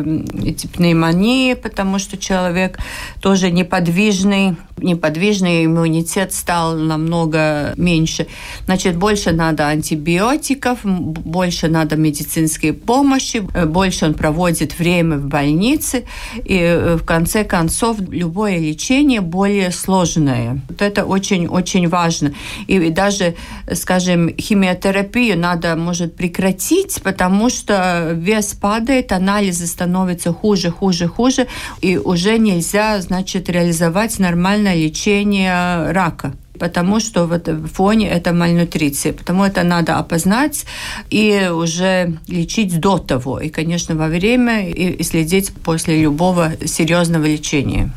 и 0.45 0.57
пневмонии, 0.75 1.55
потому 1.55 1.99
что 1.99 2.17
человек 2.17 2.79
тоже 3.21 3.50
неподвижный, 3.50 4.57
неподвижный 4.79 5.67
иммунитет 5.67 6.33
стал 6.33 6.77
намного 6.77 7.75
меньше. 7.77 8.27
Значит, 8.67 8.97
больше 8.97 9.33
надо 9.33 9.69
антибиотиков, 9.69 10.81
больше 10.85 11.69
надо 11.69 11.97
медицинской 11.97 12.73
помощи, 12.73 13.39
больше 13.67 14.07
он 14.07 14.15
проводит 14.15 14.79
время 14.79 15.17
в 15.17 15.27
больнице, 15.27 16.05
и 16.45 16.57
э, 16.59 16.97
в 16.97 17.05
конце 17.05 17.45
концов 17.45 17.99
любое 18.11 18.59
лечение 18.59 19.21
более 19.21 19.71
сложное. 19.71 20.61
Вот 20.69 20.83
это 20.83 21.05
очень-очень 21.05 21.89
важно. 21.89 22.33
И 22.67 22.91
даже, 22.91 23.35
скажем, 23.75 24.35
химиотерапию 24.37 25.38
надо, 25.38 25.76
может, 25.76 26.17
прекратить, 26.17 27.00
потому 27.02 27.50
что 27.50 28.11
вес 28.12 28.55
падает, 28.55 29.12
анализы 29.12 29.67
становятся 29.67 30.33
хуже, 30.33 30.71
хуже, 30.71 31.09
хуже, 31.09 31.47
и 31.81 31.97
уже 31.97 32.38
нельзя, 32.38 33.00
значит, 33.00 33.49
реализовать 33.49 34.19
нормальное 34.19 34.75
лечение 34.75 35.93
рака 35.93 36.33
потому 36.61 37.00
что 37.00 37.26
в 37.26 37.33
этом 37.33 37.67
фоне 37.67 38.09
это 38.09 38.33
мальнутриция. 38.33 39.12
Потому 39.14 39.45
это 39.45 39.64
надо 39.64 39.97
опознать 39.97 40.67
и 41.09 41.49
уже 41.50 42.19
лечить 42.29 42.79
до 42.79 42.99
того. 42.99 43.40
И, 43.40 43.49
конечно, 43.49 43.97
во 43.97 44.09
время 44.09 44.69
и 44.69 45.02
следить 45.02 45.52
после 45.64 46.02
любого 46.02 46.52
серьезного 46.64 47.25
лечения 47.25 47.90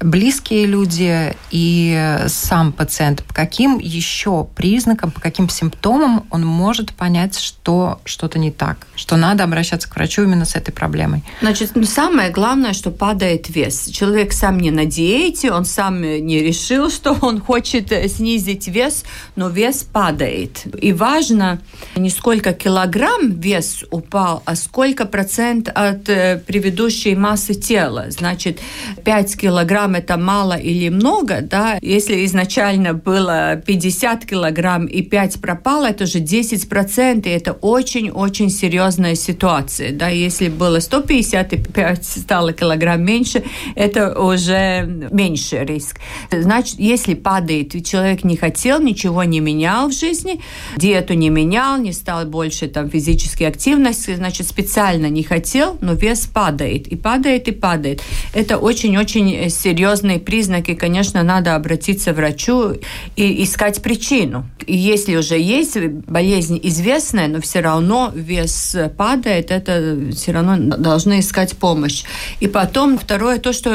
близкие 0.00 0.66
люди 0.66 1.34
и 1.50 2.20
сам 2.28 2.72
пациент, 2.72 3.22
по 3.24 3.34
каким 3.34 3.78
еще 3.78 4.46
признакам, 4.54 5.10
по 5.10 5.20
каким 5.20 5.48
симптомам 5.48 6.26
он 6.30 6.44
может 6.44 6.92
понять, 6.94 7.38
что 7.38 8.00
что-то 8.04 8.38
не 8.38 8.50
так, 8.50 8.86
что 8.96 9.16
надо 9.16 9.44
обращаться 9.44 9.88
к 9.88 9.96
врачу 9.96 10.22
именно 10.22 10.44
с 10.44 10.56
этой 10.56 10.72
проблемой? 10.72 11.22
Значит, 11.40 11.72
ну, 11.74 11.84
самое 11.84 12.30
главное, 12.30 12.72
что 12.72 12.90
падает 12.90 13.48
вес. 13.48 13.88
Человек 13.88 14.32
сам 14.32 14.58
не 14.58 14.70
на 14.70 14.84
диете, 14.84 15.52
он 15.52 15.64
сам 15.64 16.02
не 16.02 16.40
решил, 16.40 16.90
что 16.90 17.16
он 17.20 17.40
хочет 17.40 17.92
снизить 18.10 18.68
вес, 18.68 19.04
но 19.36 19.48
вес 19.48 19.84
падает. 19.84 20.62
И 20.80 20.92
важно 20.92 21.60
не 21.96 22.10
сколько 22.10 22.52
килограмм 22.52 23.32
вес 23.32 23.84
упал, 23.90 24.42
а 24.44 24.56
сколько 24.56 25.04
процент 25.04 25.68
от 25.68 26.08
э, 26.08 26.42
предыдущей 26.46 27.14
массы 27.14 27.54
тела. 27.54 28.06
Значит, 28.08 28.60
5 29.04 29.36
килограмм 29.84 29.94
это 29.94 30.16
мало 30.16 30.54
или 30.54 30.88
много, 30.88 31.40
да, 31.42 31.78
если 31.82 32.24
изначально 32.24 32.94
было 32.94 33.56
50 33.56 34.24
килограмм 34.26 34.86
и 34.86 35.02
5 35.02 35.40
пропало, 35.40 35.86
это 35.86 36.04
уже 36.04 36.20
10 36.20 36.68
процентов, 36.68 37.32
это 37.32 37.52
очень-очень 37.52 38.50
серьезная 38.50 39.14
ситуация, 39.14 39.92
да, 39.92 40.08
если 40.08 40.48
было 40.48 40.80
150 40.80 41.52
и 41.52 41.56
5 41.56 42.04
стало 42.04 42.52
килограмм 42.52 43.02
меньше, 43.02 43.42
это 43.76 44.18
уже 44.18 44.86
меньше 45.12 45.64
риск. 45.64 46.00
Значит, 46.30 46.78
если 46.78 47.14
падает, 47.14 47.74
и 47.74 47.82
человек 47.82 48.24
не 48.24 48.36
хотел, 48.36 48.80
ничего 48.80 49.24
не 49.24 49.40
менял 49.40 49.88
в 49.88 49.92
жизни, 49.92 50.40
диету 50.76 51.14
не 51.14 51.30
менял, 51.30 51.78
не 51.78 51.92
стал 51.92 52.26
больше 52.26 52.68
там 52.68 52.90
физической 52.90 53.44
активности, 53.48 54.16
значит, 54.16 54.46
специально 54.46 55.10
не 55.10 55.22
хотел, 55.22 55.76
но 55.80 55.94
вес 55.94 56.26
падает, 56.26 56.86
и 56.88 56.96
падает, 56.96 57.48
и 57.48 57.52
падает. 57.52 58.02
Это 58.34 58.56
очень-очень 58.58 59.50
серьезно 59.50 59.73
серьезные 59.74 60.20
признаки, 60.20 60.74
конечно, 60.74 61.22
надо 61.24 61.56
обратиться 61.56 62.12
к 62.12 62.16
врачу 62.16 62.74
и 63.16 63.42
искать 63.42 63.82
причину. 63.82 64.46
И 64.66 64.76
если 64.76 65.16
уже 65.16 65.38
есть 65.38 65.76
болезнь 65.78 66.60
известная, 66.62 67.26
но 67.26 67.40
все 67.40 67.60
равно 67.60 68.12
вес 68.14 68.76
падает, 68.96 69.50
это 69.50 69.98
все 70.12 70.32
равно 70.32 70.76
должны 70.76 71.18
искать 71.18 71.56
помощь. 71.56 72.04
И 72.38 72.46
потом 72.46 72.98
второе, 72.98 73.38
то, 73.38 73.52
что 73.52 73.70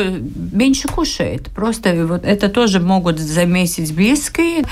меньше 0.53 0.87
кушает. 0.87 1.49
Просто 1.53 2.07
вот 2.07 2.23
это 2.23 2.47
тоже 2.47 2.79
могут 2.79 3.19
заметить 3.19 3.93
близкие. 3.93 4.63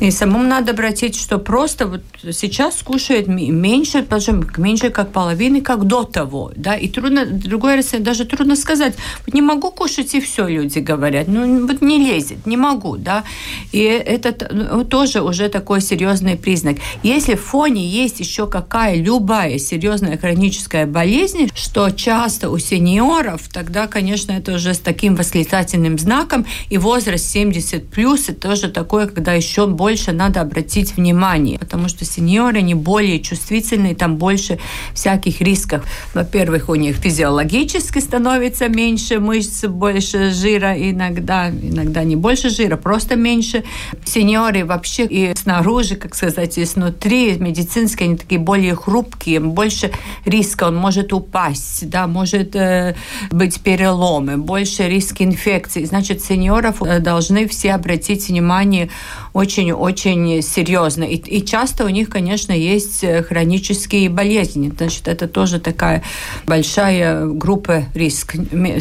И 0.00 0.10
самому 0.10 0.44
надо 0.44 0.72
обратить, 0.72 1.18
что 1.18 1.38
просто 1.38 1.86
вот 1.86 2.02
сейчас 2.32 2.82
кушает 2.82 3.26
меньше, 3.26 4.02
даже 4.02 4.32
меньше 4.58 4.90
как 4.90 5.12
половины, 5.12 5.62
как 5.62 5.84
до 5.84 6.04
того. 6.04 6.52
Да? 6.56 6.76
И 6.76 6.88
трудно, 6.88 7.24
другое 7.24 7.76
раз 7.76 7.94
даже 7.98 8.26
трудно 8.26 8.54
сказать. 8.54 8.94
Вот 9.24 9.34
не 9.34 9.42
могу 9.42 9.70
кушать, 9.70 10.14
и 10.14 10.20
все, 10.20 10.46
люди 10.46 10.73
говорят. 10.80 11.28
Ну, 11.28 11.66
вот 11.66 11.82
не 11.82 11.98
лезет, 11.98 12.46
не 12.46 12.56
могу, 12.56 12.96
да. 12.96 13.24
И 13.72 13.80
это 13.80 14.34
ну, 14.50 14.84
тоже 14.84 15.22
уже 15.22 15.48
такой 15.48 15.80
серьезный 15.80 16.36
признак. 16.36 16.78
Если 17.02 17.34
в 17.34 17.40
фоне 17.40 17.86
есть 17.86 18.20
еще 18.20 18.46
какая 18.46 18.96
любая 18.96 19.58
серьезная 19.58 20.18
хроническая 20.18 20.86
болезнь, 20.86 21.50
что 21.54 21.90
часто 21.90 22.50
у 22.50 22.58
сеньоров, 22.58 23.48
тогда, 23.52 23.86
конечно, 23.86 24.32
это 24.32 24.54
уже 24.54 24.74
с 24.74 24.78
таким 24.78 25.14
восклицательным 25.16 25.98
знаком, 25.98 26.46
и 26.70 26.78
возраст 26.78 27.24
70 27.30 27.88
плюс, 27.88 28.28
это 28.28 28.48
тоже 28.48 28.68
такое, 28.68 29.06
когда 29.06 29.32
еще 29.32 29.66
больше 29.66 30.12
надо 30.12 30.40
обратить 30.40 30.96
внимание, 30.96 31.58
потому 31.58 31.88
что 31.88 32.04
сеньоры, 32.04 32.62
не 32.62 32.74
более 32.74 33.20
чувствительные, 33.20 33.94
там 33.94 34.16
больше 34.16 34.58
всяких 34.94 35.40
рисков. 35.40 35.84
Во-первых, 36.14 36.68
у 36.68 36.74
них 36.74 36.96
физиологически 36.96 37.98
становится 37.98 38.68
меньше 38.68 39.18
мышц, 39.20 39.64
больше 39.64 40.30
жира, 40.30 40.63
иногда, 40.72 41.50
иногда 41.50 42.04
не 42.04 42.16
больше 42.16 42.48
жира, 42.48 42.76
просто 42.76 43.16
меньше. 43.16 43.64
Сеньоры 44.04 44.64
вообще 44.64 45.04
и 45.04 45.34
снаружи, 45.36 45.96
как 45.96 46.14
сказать, 46.14 46.56
и 46.58 46.64
снутри 46.64 47.36
медицинские, 47.38 48.08
они 48.08 48.16
такие 48.16 48.40
более 48.40 48.74
хрупкие, 48.74 49.40
больше 49.40 49.90
риска, 50.24 50.64
он 50.64 50.76
может 50.76 51.12
упасть, 51.12 51.88
да, 51.90 52.06
может 52.06 52.56
э, 52.56 52.94
быть 53.30 53.60
переломы, 53.60 54.36
больше 54.36 54.88
риск 54.88 55.20
инфекции. 55.20 55.84
Значит, 55.84 56.22
сеньоров 56.22 56.82
э, 56.82 57.00
должны 57.00 57.48
все 57.48 57.72
обратить 57.72 58.28
внимание 58.28 58.88
очень-очень 59.32 60.42
серьезно. 60.42 61.04
И, 61.04 61.16
и 61.16 61.44
часто 61.44 61.84
у 61.84 61.88
них, 61.88 62.08
конечно, 62.08 62.52
есть 62.52 63.02
э, 63.02 63.22
хронические 63.22 64.08
болезни. 64.08 64.72
Значит, 64.76 65.08
это 65.08 65.28
тоже 65.28 65.58
такая 65.58 66.02
большая 66.46 67.26
группа 67.26 67.84
риск. 67.94 68.36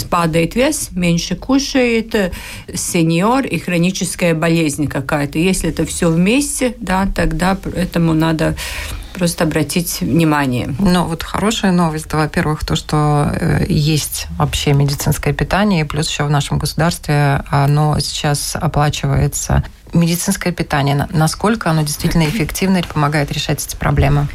Падает 0.09 0.55
вес, 0.55 0.89
меньше 0.91 1.35
кушает, 1.35 1.72
э, 1.79 2.31
сеньор 2.73 3.45
и 3.45 3.59
хроническая 3.59 4.33
болезнь 4.33 4.88
какая-то. 4.88 5.39
Если 5.39 5.69
это 5.69 5.86
все 5.86 6.09
вместе, 6.09 6.75
да, 6.79 7.07
тогда 7.13 7.57
этому 7.75 8.13
надо 8.13 8.55
просто 9.13 9.43
обратить 9.43 10.01
внимание. 10.01 10.73
Ну, 10.79 11.05
вот 11.05 11.23
хорошая 11.23 11.71
новость, 11.71 12.12
во-первых, 12.12 12.65
то, 12.65 12.75
что 12.75 13.31
э, 13.33 13.65
есть 13.69 14.27
вообще 14.38 14.73
медицинское 14.73 15.33
питание, 15.33 15.81
и 15.81 15.83
плюс 15.83 16.09
еще 16.09 16.23
в 16.23 16.29
нашем 16.29 16.57
государстве 16.57 17.43
оно 17.49 17.99
сейчас 17.99 18.55
оплачивается 18.55 19.63
медицинское 19.93 20.51
питание, 20.51 21.07
насколько 21.12 21.69
оно 21.69 21.83
действительно 21.83 22.23
эффективно 22.25 22.77
и 22.77 22.83
помогает 22.83 23.31
решать 23.31 23.63
эти 23.63 23.75
проблемы? 23.75 24.27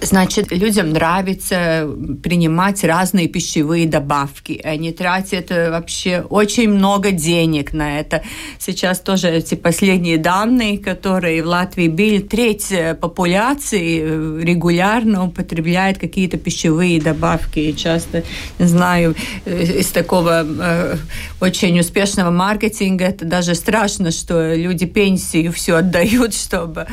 Значит, 0.00 0.50
людям 0.50 0.90
нравится 0.90 1.88
принимать 2.22 2.82
разные 2.82 3.28
пищевые 3.28 3.86
добавки. 3.86 4.60
Они 4.64 4.92
тратят 4.92 5.50
э, 5.50 5.70
вообще 5.70 6.24
очень 6.28 6.68
много 6.70 7.12
денег 7.12 7.72
на 7.72 8.00
это. 8.00 8.22
Сейчас 8.58 9.00
тоже 9.00 9.28
эти 9.30 9.54
последние 9.54 10.18
данные, 10.18 10.78
которые 10.78 11.42
в 11.42 11.46
Латвии 11.46 11.88
были, 11.88 12.18
треть 12.18 12.72
э, 12.72 12.94
популяции 12.94 14.00
э, 14.02 14.40
регулярно 14.42 15.24
употребляет 15.24 15.98
какие-то 15.98 16.36
пищевые 16.36 17.00
добавки. 17.00 17.60
И 17.60 17.76
часто, 17.76 18.24
не 18.58 18.66
знаю, 18.66 19.14
из 19.44 19.88
такого 19.88 20.44
э, 20.44 20.96
очень 21.40 21.78
успешного 21.78 22.30
маркетинга 22.30 23.04
это 23.04 23.24
даже 23.24 23.54
страшно, 23.54 24.10
что 24.10 24.54
люди 24.54 24.86
пенсию 24.86 25.52
все 25.52 25.76
отдают, 25.76 26.34
чтобы 26.46 26.86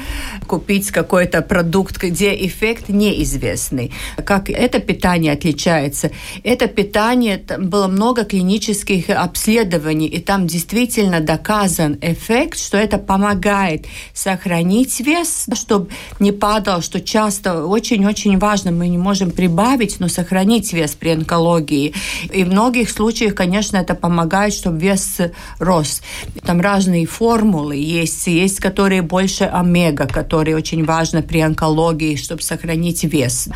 купить 0.45 0.91
какой-то 0.91 1.41
продукт, 1.41 1.97
где 1.97 2.35
эффект 2.45 2.82
эффект 2.83 2.89
неизвестный. 2.89 3.91
Как 4.25 4.49
это 4.49 4.79
питание 4.79 5.33
отличается? 5.33 6.11
Это 6.43 6.67
питание, 6.67 7.37
там 7.37 7.69
было 7.69 7.87
много 7.87 8.23
клинических 8.23 9.09
обследований, 9.09 10.07
и 10.07 10.19
там 10.19 10.47
действительно 10.47 11.19
доказан 11.19 11.97
эффект, 12.01 12.59
что 12.59 12.77
это 12.77 12.97
помогает 12.97 13.85
сохранить 14.13 14.99
вес, 14.99 15.47
чтобы 15.53 15.89
не 16.19 16.31
падал, 16.31 16.81
что 16.81 16.99
часто 16.99 17.65
очень-очень 17.65 18.37
важно, 18.37 18.71
мы 18.71 18.87
не 18.87 18.97
можем 18.97 19.31
прибавить, 19.31 19.99
но 19.99 20.07
сохранить 20.07 20.73
вес 20.73 20.95
при 20.95 21.09
онкологии. 21.09 21.93
И 22.31 22.43
в 22.43 22.47
многих 22.47 22.89
случаях, 22.89 23.35
конечно, 23.35 23.77
это 23.77 23.95
помогает, 23.95 24.53
чтобы 24.53 24.79
вес 24.79 25.17
рос. 25.59 26.01
Там 26.45 26.61
разные 26.61 27.05
формулы 27.05 27.75
есть, 27.75 28.27
есть, 28.27 28.59
которые 28.59 29.01
больше 29.01 29.43
омега, 29.43 30.07
которые 30.07 30.55
очень 30.55 30.85
важно 30.85 31.21
при 31.21 31.39
онкологии, 31.39 32.15
чтобы 32.15 32.41
сохранить 32.41 32.72
сохранить 32.73 33.03
вес. 33.03 33.49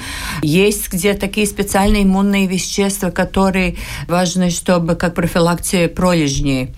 Есть 0.43 0.93
где 0.93 1.13
такие 1.13 1.47
специальные 1.47 2.03
иммунные 2.03 2.47
вещества, 2.47 3.11
которые 3.11 3.75
важны, 4.07 4.49
чтобы 4.49 4.95
как 4.95 5.15
профилакция 5.15 5.87
пролежней. 5.87 6.69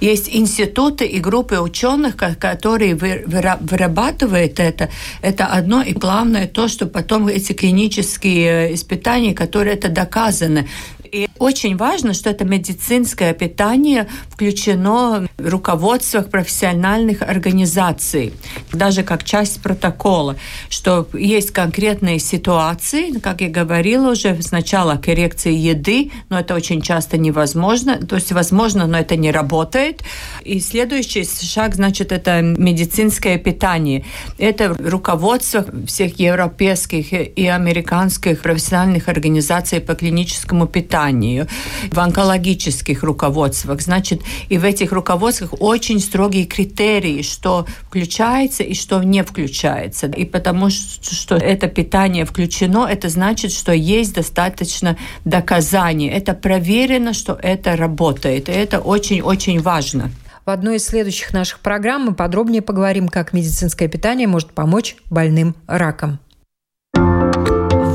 Есть 0.00 0.28
институты 0.32 1.06
и 1.06 1.20
группы 1.20 1.58
ученых, 1.58 2.16
которые 2.16 2.94
вырабатывают 2.94 4.60
это. 4.60 4.88
Это 5.22 5.46
одно 5.46 5.82
и 5.82 5.92
главное 5.92 6.46
то, 6.46 6.68
что 6.68 6.86
потом 6.86 7.28
эти 7.28 7.52
клинические 7.52 8.74
испытания, 8.74 9.34
которые 9.34 9.74
это 9.74 9.88
доказаны, 9.88 10.68
и 11.10 11.28
очень 11.38 11.76
важно, 11.76 12.14
что 12.14 12.30
это 12.30 12.44
медицинское 12.44 13.32
питание 13.32 14.08
включено 14.28 15.28
в 15.38 15.48
руководствах 15.48 16.30
профессиональных 16.30 17.22
организаций, 17.22 18.32
даже 18.72 19.02
как 19.02 19.24
часть 19.24 19.62
протокола, 19.62 20.36
что 20.68 21.08
есть 21.12 21.52
конкретные 21.52 22.18
ситуации, 22.18 23.18
как 23.18 23.40
я 23.40 23.48
говорила 23.48 24.12
уже, 24.12 24.40
сначала 24.42 24.96
коррекция 24.96 25.52
еды, 25.52 26.10
но 26.28 26.40
это 26.40 26.54
очень 26.54 26.82
часто 26.82 27.18
невозможно, 27.18 27.98
то 27.98 28.16
есть 28.16 28.32
возможно, 28.32 28.86
но 28.86 28.98
это 28.98 29.16
не 29.16 29.30
работает. 29.30 30.02
И 30.44 30.60
следующий 30.60 31.24
шаг, 31.24 31.76
значит, 31.76 32.12
это 32.12 32.42
медицинское 32.42 33.38
питание. 33.38 34.04
Это 34.38 34.74
в 34.74 34.88
руководствах 34.88 35.66
всех 35.86 36.18
европейских 36.18 37.12
и 37.12 37.46
американских 37.46 38.42
профессиональных 38.42 39.08
организаций 39.08 39.80
по 39.80 39.94
клиническому 39.94 40.66
питанию 40.66 40.97
питанию, 40.98 41.46
в 41.92 41.98
онкологических 41.98 43.02
руководствах. 43.02 43.80
Значит, 43.80 44.22
и 44.48 44.58
в 44.58 44.64
этих 44.64 44.92
руководствах 44.92 45.54
очень 45.60 46.00
строгие 46.00 46.44
критерии, 46.44 47.22
что 47.22 47.66
включается 47.86 48.64
и 48.64 48.74
что 48.74 49.02
не 49.02 49.22
включается. 49.22 50.06
И 50.06 50.24
потому 50.24 50.70
что 50.70 51.36
это 51.36 51.68
питание 51.68 52.24
включено, 52.24 52.86
это 52.90 53.08
значит, 53.08 53.52
что 53.52 53.72
есть 53.72 54.14
достаточно 54.14 54.96
доказаний. 55.24 56.08
Это 56.08 56.34
проверено, 56.34 57.12
что 57.12 57.38
это 57.40 57.76
работает. 57.76 58.48
И 58.48 58.52
это 58.52 58.80
очень-очень 58.80 59.60
важно. 59.60 60.10
В 60.46 60.50
одной 60.50 60.76
из 60.76 60.86
следующих 60.86 61.32
наших 61.32 61.60
программ 61.60 62.06
мы 62.06 62.14
подробнее 62.14 62.62
поговорим, 62.62 63.08
как 63.08 63.32
медицинское 63.32 63.86
питание 63.86 64.26
может 64.26 64.50
помочь 64.52 64.96
больным 65.10 65.54
раком 65.66 66.18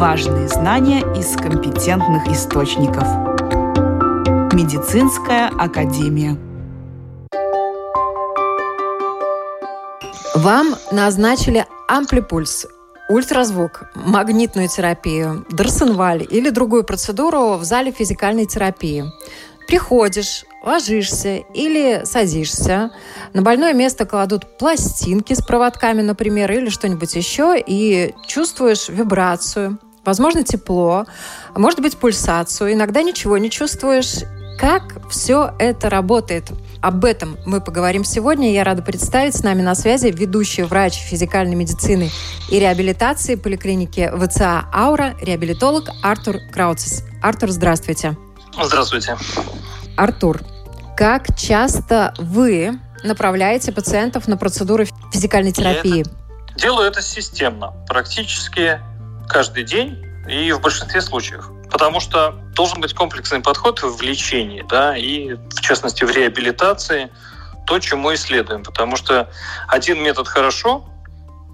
важные 0.04 0.50
знания 0.50 1.00
из 1.18 1.34
компетентных 1.38 2.28
источников. 2.28 3.08
Медицинская 4.52 5.48
академия. 5.48 6.38
Вам 10.36 10.76
назначили 10.92 11.66
амплипульс, 11.88 12.68
ультразвук, 13.08 13.84
магнитную 13.96 14.68
терапию, 14.68 15.46
Дарсенваль 15.50 16.28
или 16.30 16.50
другую 16.50 16.84
процедуру 16.84 17.54
в 17.54 17.64
зале 17.64 17.94
физикальной 17.94 18.46
терапии. 18.46 19.06
Приходишь, 19.70 20.44
ложишься 20.66 21.38
или 21.38 22.02
садишься. 22.04 22.92
На 23.32 23.42
больное 23.42 23.72
место 23.72 24.06
кладут 24.06 24.58
пластинки 24.58 25.34
с 25.34 25.42
проводками, 25.42 26.02
например, 26.02 26.52
или 26.52 26.68
что-нибудь 26.68 27.16
еще, 27.16 27.56
и 27.58 28.14
чувствуешь 28.28 28.90
вибрацию, 28.90 29.80
возможно, 30.06 30.44
тепло, 30.44 31.06
а 31.54 31.60
может 31.60 31.80
быть, 31.82 31.98
пульсацию, 31.98 32.74
иногда 32.74 33.04
ничего 33.04 33.38
не 33.38 33.50
чувствуешь. 33.50 34.24
Как 34.60 35.10
все 35.10 35.54
это 35.60 35.90
работает? 35.90 36.52
Об 36.82 37.06
этом 37.06 37.38
мы 37.46 37.62
поговорим 37.62 38.04
сегодня. 38.04 38.54
Я 38.54 38.64
рада 38.64 38.82
представить 38.82 39.36
с 39.36 39.44
нами 39.44 39.62
на 39.62 39.74
связи 39.74 40.08
ведущий 40.08 40.64
врач 40.64 40.96
физикальной 40.96 41.56
медицины 41.56 42.12
и 42.50 42.60
реабилитации 42.60 43.36
поликлиники 43.36 44.12
ВЦА 44.14 44.66
«Аура», 44.74 45.16
реабилитолог 45.22 45.90
Артур 46.04 46.38
Крауцис. 46.52 47.04
Артур, 47.22 47.52
здравствуйте. 47.52 48.18
Здравствуйте. 48.62 49.18
Артур, 49.96 50.42
как 50.96 51.36
часто 51.38 52.14
вы 52.20 52.80
направляете 53.04 53.72
пациентов 53.72 54.28
на 54.28 54.38
процедуры 54.38 54.88
физикальной 55.12 55.52
терапии? 55.52 56.06
Я 56.56 56.56
делаю 56.56 56.88
это 56.88 57.02
системно. 57.02 57.74
Практически 57.88 58.80
каждый 59.28 59.64
день 59.64 60.04
и 60.28 60.52
в 60.52 60.62
большинстве 60.62 61.02
случаев. 61.02 61.50
Потому 61.72 62.00
что 62.00 62.32
должен 62.54 62.82
быть 62.82 62.94
комплексный 62.94 63.40
подход 63.40 63.82
в 63.82 64.02
лечении, 64.02 64.64
да, 64.70 64.96
и 64.96 65.34
в 65.34 65.62
частности 65.62 66.04
в 66.04 66.12
реабилитации, 66.12 67.10
то, 67.66 67.80
чему 67.80 68.14
исследуем. 68.14 68.64
Потому 68.64 68.96
что 68.96 69.30
один 69.68 70.02
метод 70.02 70.28
хорошо, 70.28 70.86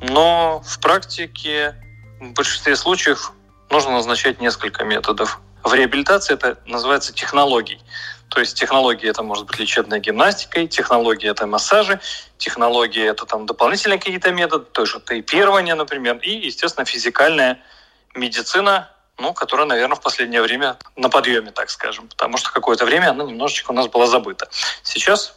но 0.01 0.61
в 0.65 0.79
практике 0.79 1.75
в 2.19 2.33
большинстве 2.33 2.75
случаев 2.75 3.31
нужно 3.69 3.91
назначать 3.91 4.41
несколько 4.41 4.83
методов. 4.83 5.39
В 5.63 5.73
реабилитации 5.73 6.33
это 6.33 6.57
называется 6.65 7.13
технологией. 7.13 7.81
То 8.29 8.39
есть 8.39 8.57
технология 8.57 9.09
это 9.09 9.23
может 9.23 9.45
быть 9.47 9.59
лечебная 9.59 9.99
гимнастикой, 9.99 10.67
технология 10.67 11.29
это 11.29 11.47
массажи, 11.47 11.99
технология 12.37 13.07
это 13.07 13.25
там 13.25 13.45
дополнительные 13.45 13.97
какие-то 13.97 14.31
методы, 14.31 14.65
то 14.71 14.85
же 14.85 14.99
тейпирование, 14.99 15.75
например, 15.75 16.17
и, 16.17 16.31
естественно, 16.31 16.85
физикальная 16.85 17.59
медицина, 18.15 18.89
ну, 19.17 19.33
которая, 19.33 19.65
наверное, 19.65 19.95
в 19.95 20.01
последнее 20.01 20.41
время 20.41 20.77
на 20.95 21.09
подъеме, 21.09 21.51
так 21.51 21.69
скажем, 21.69 22.07
потому 22.07 22.37
что 22.37 22.51
какое-то 22.51 22.85
время 22.85 23.09
она 23.09 23.23
немножечко 23.23 23.71
у 23.71 23.73
нас 23.73 23.87
была 23.87 24.05
забыта. 24.05 24.47
Сейчас 24.83 25.33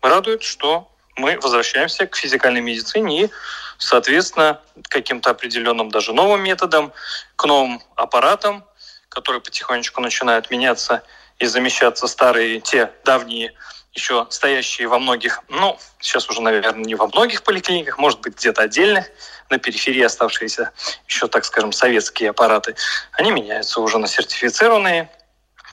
радует, 0.00 0.42
что 0.42 0.88
мы 1.16 1.38
возвращаемся 1.40 2.06
к 2.06 2.16
физикальной 2.16 2.60
медицине 2.60 3.24
и, 3.24 3.30
соответственно, 3.78 4.60
каким-то 4.88 5.30
определенным 5.30 5.90
даже 5.90 6.12
новым 6.12 6.42
методам, 6.42 6.92
к 7.34 7.44
новым 7.44 7.82
аппаратам, 7.96 8.64
которые 9.08 9.42
потихонечку 9.42 10.00
начинают 10.00 10.50
меняться 10.50 11.02
и 11.38 11.46
замещаться 11.46 12.06
старые, 12.06 12.60
те 12.60 12.90
давние, 13.04 13.52
еще 13.92 14.26
стоящие 14.30 14.88
во 14.88 14.98
многих, 14.98 15.40
ну, 15.48 15.78
сейчас 16.00 16.28
уже, 16.28 16.40
наверное, 16.42 16.84
не 16.84 16.94
во 16.94 17.06
многих 17.08 17.42
поликлиниках, 17.42 17.98
может 17.98 18.20
быть, 18.20 18.36
где-то 18.36 18.62
отдельных, 18.62 19.06
на 19.50 19.58
периферии 19.58 20.02
оставшиеся 20.02 20.72
еще, 21.06 21.26
так 21.26 21.44
скажем, 21.44 21.72
советские 21.72 22.30
аппараты, 22.30 22.74
они 23.12 23.30
меняются 23.30 23.80
уже 23.80 23.98
на 23.98 24.06
сертифицированные, 24.06 25.10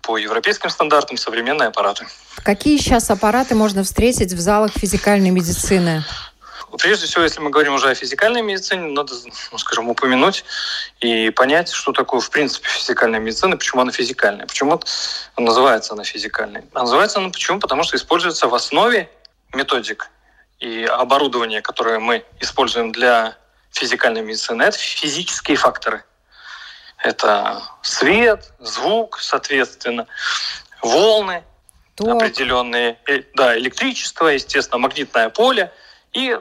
по 0.06 0.18
европейским 0.18 0.70
стандартам 0.70 1.18
современные 1.18 1.70
аппараты. 1.70 2.06
Какие 2.44 2.78
сейчас 2.78 3.10
аппараты 3.10 3.56
можно 3.56 3.84
встретить 3.84 4.34
в 4.34 4.40
залах 4.40 4.72
физикальной 4.74 5.32
медицины? 5.32 6.04
Прежде 6.78 7.06
всего, 7.06 7.24
если 7.24 7.40
мы 7.40 7.50
говорим 7.50 7.74
уже 7.74 7.90
о 7.90 7.96
физикальной 7.96 8.42
медицине, 8.42 8.92
надо, 8.92 9.14
ну, 9.52 9.58
скажем, 9.58 9.90
упомянуть 9.90 10.46
и 11.00 11.30
понять, 11.30 11.72
что 11.72 11.92
такое, 11.92 12.20
в 12.22 12.30
принципе, 12.30 12.68
физикальная 12.68 13.20
медицина, 13.20 13.58
почему 13.58 13.82
она 13.82 13.92
физикальная, 13.92 14.46
почему 14.46 14.80
называется 15.38 15.94
она 15.94 16.04
физикальной. 16.04 16.64
А 16.74 16.82
называется 16.82 17.20
она 17.20 17.30
почему? 17.30 17.60
Потому 17.60 17.84
что 17.84 17.98
используется 17.98 18.48
в 18.48 18.56
основе 18.56 19.10
методик 19.54 20.10
и 20.60 20.84
оборудования, 20.84 21.62
которое 21.62 22.00
мы 22.00 22.26
используем 22.40 22.92
для 22.92 23.38
физикальной 23.72 24.22
медицины, 24.22 24.64
это 24.64 24.78
физические 24.78 25.58
факторы. 25.58 26.04
Это 27.04 27.62
свет, 27.82 28.54
звук, 28.60 29.20
соответственно, 29.22 30.08
волны, 30.82 31.44
Ток. 31.96 32.16
определенные, 32.16 32.98
э, 33.08 33.24
да, 33.36 33.58
электричество, 33.58 34.28
естественно, 34.28 34.80
магнитное 34.80 35.30
поле 35.30 35.72
и 36.14 36.40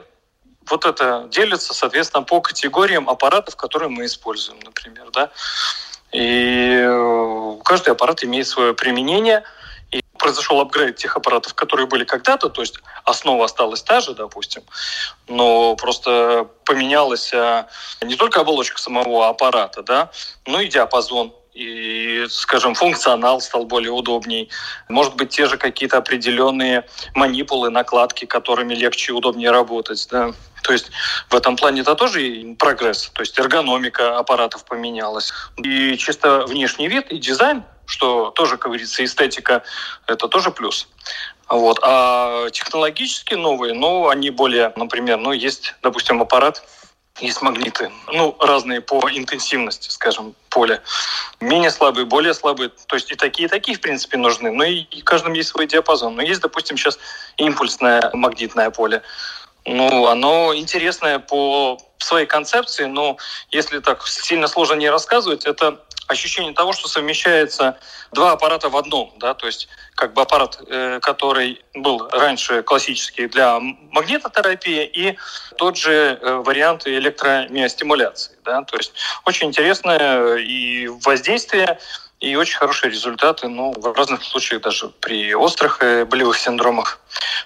вот 0.69 0.85
это 0.85 1.27
делится, 1.29 1.73
соответственно, 1.73 2.23
по 2.23 2.41
категориям 2.41 3.09
аппаратов, 3.09 3.55
которые 3.55 3.89
мы 3.89 4.05
используем, 4.05 4.59
например, 4.63 5.09
да. 5.11 5.31
И 6.11 6.83
э, 6.85 7.57
каждый 7.63 7.89
аппарат 7.89 8.23
имеет 8.23 8.47
свое 8.47 8.73
применение, 8.73 9.43
и 9.91 10.01
произошел 10.17 10.59
апгрейд 10.59 10.97
тех 10.97 11.15
аппаратов, 11.15 11.53
которые 11.53 11.87
были 11.87 12.03
когда-то, 12.03 12.49
то 12.49 12.61
есть 12.61 12.79
основа 13.03 13.45
осталась 13.45 13.81
та 13.83 14.01
же, 14.01 14.13
допустим, 14.13 14.63
но 15.27 15.75
просто 15.75 16.47
поменялась 16.65 17.33
а, 17.33 17.67
не 18.01 18.15
только 18.15 18.41
оболочка 18.41 18.79
самого 18.79 19.27
аппарата, 19.29 19.83
да, 19.83 20.11
но 20.45 20.59
и 20.59 20.67
диапазон 20.67 21.33
и, 21.55 22.25
скажем, 22.29 22.75
функционал 22.75 23.39
стал 23.39 23.65
более 23.65 23.91
удобней. 23.91 24.49
Может 24.89 25.15
быть, 25.15 25.29
те 25.29 25.45
же 25.45 25.57
какие-то 25.57 25.97
определенные 25.97 26.85
манипулы, 27.15 27.69
накладки, 27.69 28.25
которыми 28.25 28.75
легче 28.75 29.13
и 29.13 29.15
удобнее 29.15 29.51
работать. 29.51 30.05
Да? 30.11 30.33
То 30.63 30.73
есть 30.73 30.91
в 31.29 31.35
этом 31.35 31.55
плане 31.55 31.81
это 31.81 31.95
тоже 31.95 32.55
прогресс. 32.59 33.09
То 33.13 33.21
есть 33.21 33.39
эргономика 33.39 34.17
аппаратов 34.17 34.65
поменялась. 34.65 35.31
И 35.57 35.95
чисто 35.97 36.45
внешний 36.45 36.89
вид 36.89 37.09
и 37.11 37.17
дизайн, 37.17 37.63
что 37.85 38.31
тоже, 38.31 38.57
как 38.57 38.71
говорится, 38.71 39.05
эстетика, 39.05 39.63
это 40.07 40.27
тоже 40.27 40.51
плюс. 40.51 40.89
Вот. 41.47 41.79
А 41.83 42.49
технологически 42.49 43.35
новые, 43.35 43.73
ну, 43.73 44.09
они 44.09 44.29
более, 44.29 44.73
например, 44.75 45.19
ну, 45.19 45.31
есть, 45.31 45.75
допустим, 45.81 46.21
аппарат, 46.21 46.63
есть 47.19 47.41
магниты, 47.41 47.91
ну, 48.11 48.35
разные 48.39 48.81
по 48.81 49.09
интенсивности, 49.09 49.89
скажем, 49.89 50.35
поля. 50.49 50.81
Менее 51.39 51.71
слабые, 51.71 52.05
более 52.05 52.33
слабые. 52.33 52.69
То 52.87 52.95
есть 52.95 53.11
и 53.11 53.15
такие, 53.15 53.45
и 53.47 53.49
такие, 53.49 53.77
в 53.77 53.81
принципе, 53.81 54.17
нужны. 54.17 54.51
Но 54.51 54.63
и, 54.63 54.79
и 54.79 55.01
каждом 55.01 55.33
есть 55.33 55.49
свой 55.49 55.67
диапазон. 55.67 56.15
Но 56.15 56.21
есть, 56.21 56.41
допустим, 56.41 56.77
сейчас 56.77 56.99
импульсное 57.37 58.09
магнитное 58.13 58.69
поле. 58.69 59.01
ну, 59.65 60.07
оно 60.07 60.53
интересное 60.55 61.19
по 61.19 61.77
своей 61.97 62.27
концепции, 62.27 62.85
но 62.85 63.17
если 63.49 63.79
так 63.79 64.05
сильно 64.07 64.47
сложно 64.47 64.75
не 64.75 64.89
рассказывать, 64.89 65.45
это 65.45 65.79
ощущение 66.07 66.53
того, 66.53 66.73
что 66.73 66.87
совмещается 66.87 67.77
два 68.11 68.31
аппарата 68.31 68.69
в 68.69 68.77
одном, 68.77 69.13
да, 69.17 69.33
то 69.33 69.47
есть 69.47 69.67
как 69.95 70.13
бы 70.13 70.21
аппарат, 70.21 70.59
э, 70.67 70.99
который 71.01 71.63
был 71.73 72.07
раньше 72.11 72.63
классический 72.63 73.27
для 73.27 73.59
магнитотерапии 73.59 74.85
и 74.85 75.17
тот 75.57 75.77
же 75.77 76.19
э, 76.21 76.35
вариант 76.45 76.87
электромиостимуляции, 76.87 78.37
да, 78.43 78.63
то 78.63 78.77
есть 78.77 78.93
очень 79.25 79.47
интересное 79.47 80.35
и 80.37 80.87
воздействие, 80.87 81.79
и 82.19 82.35
очень 82.35 82.57
хорошие 82.57 82.91
результаты, 82.91 83.47
ну, 83.47 83.73
в 83.73 83.93
разных 83.93 84.23
случаях 84.23 84.61
даже 84.61 84.89
при 84.89 85.33
острых 85.33 85.81
э, 85.81 86.05
болевых 86.05 86.37
синдромах, 86.37 86.99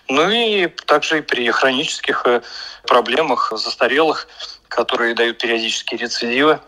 ну 0.08 0.30
и 0.30 0.68
также 0.68 1.20
и 1.20 1.22
при 1.22 1.50
хронических 1.52 2.26
проблемах 2.86 3.52
застарелых, 3.56 4.28
которые 4.68 5.16
дают 5.16 5.40
периодические 5.40 6.00
рецидивы 6.00 6.60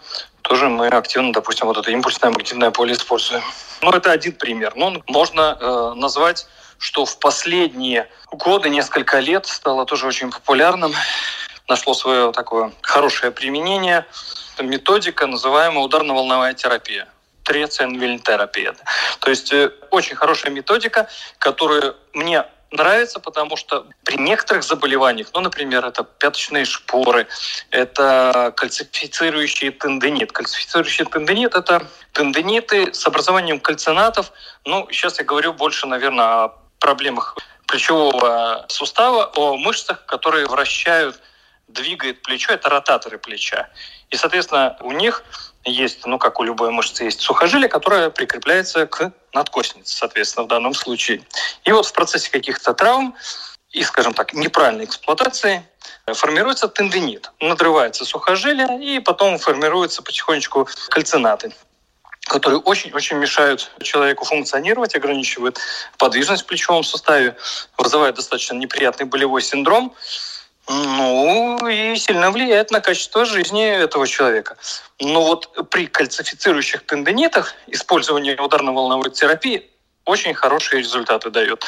тоже 0.41 0.69
мы 0.69 0.87
активно, 0.87 1.33
допустим, 1.33 1.67
вот 1.67 1.77
это 1.77 1.91
импульсное 1.91 2.31
магнитное 2.31 2.71
поле 2.71 2.93
используем. 2.93 3.43
Ну, 3.81 3.91
это 3.91 4.11
один 4.11 4.33
пример. 4.33 4.73
Но 4.75 5.01
можно 5.07 5.57
э, 5.59 5.93
назвать, 5.95 6.47
что 6.77 7.05
в 7.05 7.19
последние 7.19 8.07
годы, 8.31 8.69
несколько 8.69 9.19
лет 9.19 9.45
стало 9.45 9.85
тоже 9.85 10.07
очень 10.07 10.31
популярным, 10.31 10.93
нашло 11.67 11.93
свое 11.93 12.31
такое 12.31 12.71
хорошее 12.81 13.31
применение. 13.31 14.05
Это 14.53 14.63
методика, 14.63 15.27
называемая 15.27 15.83
ударно-волновая 15.83 16.53
терапия. 16.53 17.07
Треценвильтерапия. 17.43 18.75
То 19.19 19.29
есть 19.29 19.51
э, 19.51 19.71
очень 19.89 20.15
хорошая 20.15 20.51
методика, 20.51 21.07
которую 21.39 21.95
мне 22.13 22.45
нравится, 22.71 23.19
потому 23.19 23.57
что 23.57 23.85
при 24.03 24.17
некоторых 24.17 24.63
заболеваниях, 24.63 25.27
ну, 25.33 25.41
например, 25.41 25.85
это 25.85 26.03
пяточные 26.03 26.65
шпоры, 26.65 27.27
это 27.69 28.53
кальцифицирующий 28.55 29.71
тендинит. 29.71 30.31
Кальцифицирующий 30.31 31.05
тендинит– 31.05 31.55
это 31.55 31.87
тендиниты 32.13 32.93
с 32.93 33.05
образованием 33.05 33.59
кальцинатов. 33.59 34.31
Ну, 34.65 34.87
сейчас 34.91 35.19
я 35.19 35.25
говорю 35.25 35.53
больше, 35.53 35.87
наверное, 35.87 36.25
о 36.25 36.53
проблемах 36.79 37.37
плечевого 37.67 38.65
сустава, 38.69 39.31
о 39.35 39.57
мышцах, 39.57 40.05
которые 40.05 40.45
вращают, 40.45 41.19
двигают 41.73 42.21
плечо, 42.21 42.53
это 42.53 42.69
ротаторы 42.69 43.17
плеча. 43.17 43.69
И, 44.09 44.17
соответственно, 44.17 44.77
у 44.81 44.91
них 44.91 45.23
есть, 45.63 46.05
ну, 46.05 46.17
как 46.17 46.39
у 46.39 46.43
любой 46.43 46.71
мышцы, 46.71 47.03
есть 47.03 47.21
сухожилие, 47.21 47.69
которое 47.69 48.09
прикрепляется 48.09 48.85
к 48.87 49.11
надкоснице, 49.33 49.95
соответственно, 49.95 50.45
в 50.45 50.49
данном 50.49 50.73
случае. 50.73 51.23
И 51.63 51.71
вот 51.71 51.85
в 51.85 51.93
процессе 51.93 52.31
каких-то 52.31 52.73
травм 52.73 53.15
и, 53.71 53.83
скажем 53.83 54.13
так, 54.13 54.33
неправильной 54.33 54.85
эксплуатации 54.85 55.65
формируется 56.13 56.67
тендинит, 56.67 57.31
надрывается 57.39 58.05
сухожилие, 58.05 58.83
и 58.83 58.99
потом 58.99 59.37
формируются 59.37 60.01
потихонечку 60.01 60.67
кальцинаты 60.89 61.53
которые 62.27 62.59
очень-очень 62.59 63.17
мешают 63.17 63.71
человеку 63.81 64.25
функционировать, 64.25 64.95
ограничивают 64.95 65.59
подвижность 65.97 66.43
в 66.43 66.45
плечевом 66.45 66.83
суставе, 66.83 67.35
вызывают 67.77 68.15
достаточно 68.15 68.53
неприятный 68.55 69.05
болевой 69.05 69.41
синдром. 69.41 69.93
Ну, 70.69 71.67
и 71.67 71.95
сильно 71.95 72.31
влияет 72.31 72.71
на 72.71 72.79
качество 72.81 73.25
жизни 73.25 73.65
этого 73.65 74.07
человека. 74.07 74.57
Но 74.99 75.23
вот 75.23 75.69
при 75.69 75.87
кальцифицирующих 75.87 76.85
тендинитах 76.85 77.53
использование 77.67 78.39
ударно-волновой 78.39 79.11
терапии 79.11 79.69
очень 80.05 80.33
хорошие 80.33 80.79
результаты 80.81 81.29
дает. 81.29 81.65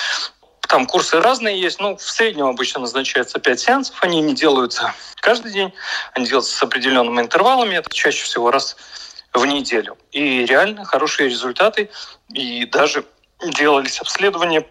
Там 0.68 0.86
курсы 0.86 1.20
разные 1.20 1.60
есть, 1.60 1.80
ну, 1.80 1.98
в 1.98 2.02
среднем 2.02 2.48
обычно 2.48 2.82
назначается 2.82 3.40
5 3.40 3.60
сеансов, 3.60 3.96
они 4.02 4.22
не 4.22 4.34
делаются 4.34 4.94
каждый 5.18 5.52
день, 5.52 5.74
они 6.14 6.26
делаются 6.26 6.56
с 6.56 6.64
определенными 6.64 7.22
интервалами, 7.22 7.76
это 7.76 7.94
чаще 7.94 8.24
всего 8.24 8.50
раз 8.50 8.76
в 9.34 9.46
неделю. 9.46 9.98
И 10.12 10.46
реально 10.46 10.86
хорошие 10.86 11.30
результаты, 11.30 11.90
и 12.30 12.66
даже 12.66 13.06
делались 13.44 14.00
обследования 14.00 14.66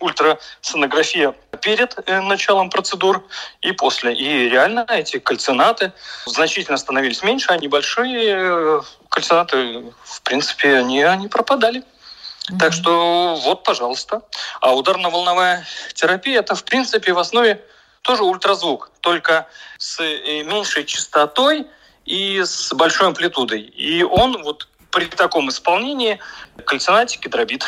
ультрасонография 0.00 1.34
перед 1.60 1.96
э, 2.06 2.20
началом 2.20 2.70
процедур 2.70 3.24
и 3.62 3.72
после. 3.72 4.14
И 4.14 4.48
реально 4.48 4.86
эти 4.88 5.18
кальцинаты 5.18 5.92
значительно 6.26 6.76
становились 6.76 7.22
меньше, 7.22 7.50
а 7.50 7.56
небольшие 7.56 8.36
э, 8.38 8.80
кальцинаты, 9.08 9.92
в 10.04 10.22
принципе, 10.22 10.76
они, 10.76 11.02
они 11.02 11.28
пропадали. 11.28 11.80
Mm-hmm. 11.80 12.58
Так 12.58 12.72
что 12.72 13.36
вот, 13.42 13.64
пожалуйста. 13.64 14.22
А 14.60 14.74
ударно-волновая 14.74 15.66
терапия– 15.94 16.38
это, 16.40 16.54
в 16.54 16.64
принципе, 16.64 17.12
в 17.12 17.18
основе 17.18 17.62
тоже 18.02 18.22
ультразвук, 18.22 18.90
только 19.00 19.48
с 19.78 20.00
э, 20.00 20.42
меньшей 20.44 20.84
частотой 20.84 21.66
и 22.04 22.42
с 22.44 22.72
большой 22.72 23.08
амплитудой. 23.08 23.62
И 23.62 24.02
он 24.02 24.42
вот 24.42 24.68
при 24.90 25.06
таком 25.06 25.48
исполнении 25.50 26.18
кальцинатики 26.64 27.28
дробит. 27.28 27.64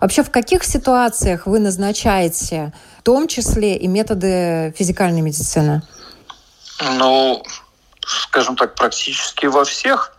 Вообще, 0.00 0.22
в 0.22 0.30
каких 0.30 0.64
ситуациях 0.64 1.46
вы 1.46 1.58
назначаете, 1.60 2.72
в 2.98 3.02
том 3.02 3.28
числе 3.28 3.76
и 3.76 3.86
методы 3.86 4.74
физикальной 4.76 5.20
медицины? 5.20 5.82
Ну, 6.98 7.42
скажем 8.00 8.56
так, 8.56 8.74
практически 8.74 9.46
во 9.46 9.64
всех 9.64 10.13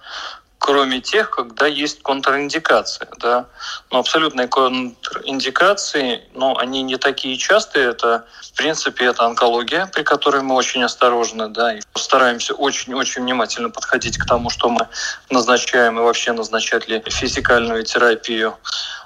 кроме 0.66 1.00
тех, 1.00 1.30
когда 1.30 1.68
есть 1.68 2.02
контраиндикация. 2.02 3.08
Да? 3.20 3.46
Но 3.92 4.00
абсолютные 4.00 4.48
контраиндикации, 4.48 6.24
ну, 6.34 6.58
они 6.58 6.82
не 6.82 6.98
такие 6.98 7.38
частые. 7.38 7.90
Это, 7.92 8.26
в 8.42 8.58
принципе, 8.58 9.06
это 9.06 9.26
онкология, 9.26 9.86
при 9.94 10.02
которой 10.02 10.42
мы 10.42 10.56
очень 10.56 10.84
осторожны, 10.84 11.50
да, 11.50 11.76
и 11.76 11.82
стараемся 11.94 12.56
очень-очень 12.56 13.22
внимательно 13.22 13.70
подходить 13.70 14.18
к 14.18 14.26
тому, 14.26 14.50
что 14.50 14.70
мы 14.70 14.88
назначаем 15.30 16.00
и 16.00 16.02
вообще 16.02 16.32
назначать 16.32 16.88
ли 16.88 17.04
физикальную 17.06 17.84
терапию 17.84 18.58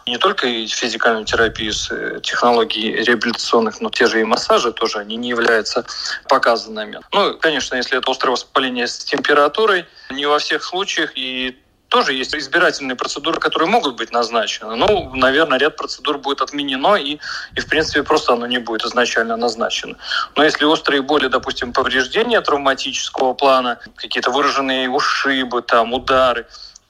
не 0.10 0.18
только 0.18 0.48
и 0.48 0.68
физикальную 0.68 1.26
терапию 1.26 1.74
с 1.74 1.92
э, 1.92 2.20
технологий 2.22 2.92
реабилитационных, 2.92 3.80
но 3.80 3.90
те 3.90 4.08
же 4.08 4.20
и 4.22 4.24
массажи 4.24 4.72
тоже, 4.72 5.00
они 5.00 5.16
не 5.16 5.30
являются 5.30 5.86
показанными. 6.28 7.00
Ну, 7.14 7.38
конечно, 7.38 7.76
если 7.76 7.98
это 7.98 8.12
острое 8.12 8.32
воспаление 8.32 8.88
с 8.88 8.98
температурой, 9.00 9.86
не 10.10 10.26
во 10.26 10.40
всех 10.40 10.64
случаях 10.64 11.12
и 11.16 11.49
тоже 11.90 12.14
есть 12.14 12.36
избирательные 12.36 12.96
процедуры, 12.96 13.40
которые 13.40 13.70
могут 13.70 13.98
быть 13.98 14.12
назначены. 14.12 14.76
Ну, 14.76 15.14
наверное, 15.16 15.60
ряд 15.60 15.76
процедур 15.76 16.18
будет 16.18 16.42
отменено, 16.42 16.96
и, 16.96 17.20
и 17.56 17.60
в 17.60 17.68
принципе, 17.68 18.04
просто 18.04 18.34
оно 18.34 18.48
не 18.48 18.60
будет 18.60 18.86
изначально 18.86 19.36
назначено. 19.36 19.96
Но 20.36 20.44
если 20.44 20.66
острые 20.66 21.02
боли, 21.02 21.28
допустим, 21.28 21.74
повреждения 21.74 22.42
травматического 22.42 23.34
плана, 23.34 23.80
какие-то 23.96 24.32
выраженные 24.32 24.90
ушибы, 24.90 25.62
там, 25.62 25.94
удары, 25.94 26.46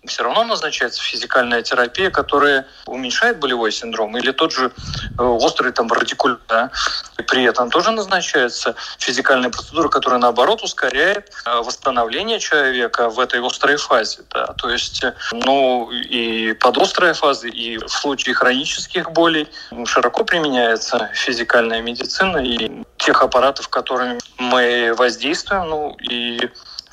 все 0.05 0.23
равно 0.23 0.43
назначается 0.45 1.01
физикальная 1.01 1.61
терапия, 1.61 2.09
которая 2.09 2.65
уменьшает 2.85 3.39
болевой 3.39 3.71
синдром, 3.71 4.17
или 4.17 4.31
тот 4.31 4.53
же 4.53 4.71
э, 5.17 5.23
острый 5.23 5.73
там 5.73 5.91
радикулит, 5.91 6.39
да, 6.47 6.71
и 7.17 7.21
при 7.23 7.43
этом 7.43 7.69
тоже 7.69 7.91
назначается 7.91 8.75
физикальная 8.97 9.49
процедура, 9.49 9.89
которая 9.89 10.19
наоборот 10.19 10.63
ускоряет 10.63 11.31
э, 11.45 11.57
восстановление 11.57 12.39
человека 12.39 13.09
в 13.09 13.19
этой 13.19 13.45
острой 13.45 13.75
фазе, 13.75 14.21
да, 14.29 14.47
то 14.53 14.69
есть, 14.69 15.03
ну, 15.31 15.91
и 15.91 16.53
под 16.53 16.77
острой 16.77 17.13
фазой, 17.13 17.51
и 17.51 17.77
в 17.77 17.89
случае 17.89 18.35
хронических 18.35 19.11
болей 19.11 19.49
широко 19.85 20.23
применяется 20.23 21.09
физикальная 21.13 21.81
медицина 21.81 22.37
и 22.37 22.83
тех 22.97 23.21
аппаратов, 23.21 23.67
которыми 23.67 24.19
мы 24.37 24.93
воздействуем, 24.97 25.69
ну, 25.69 25.97
и 26.09 26.49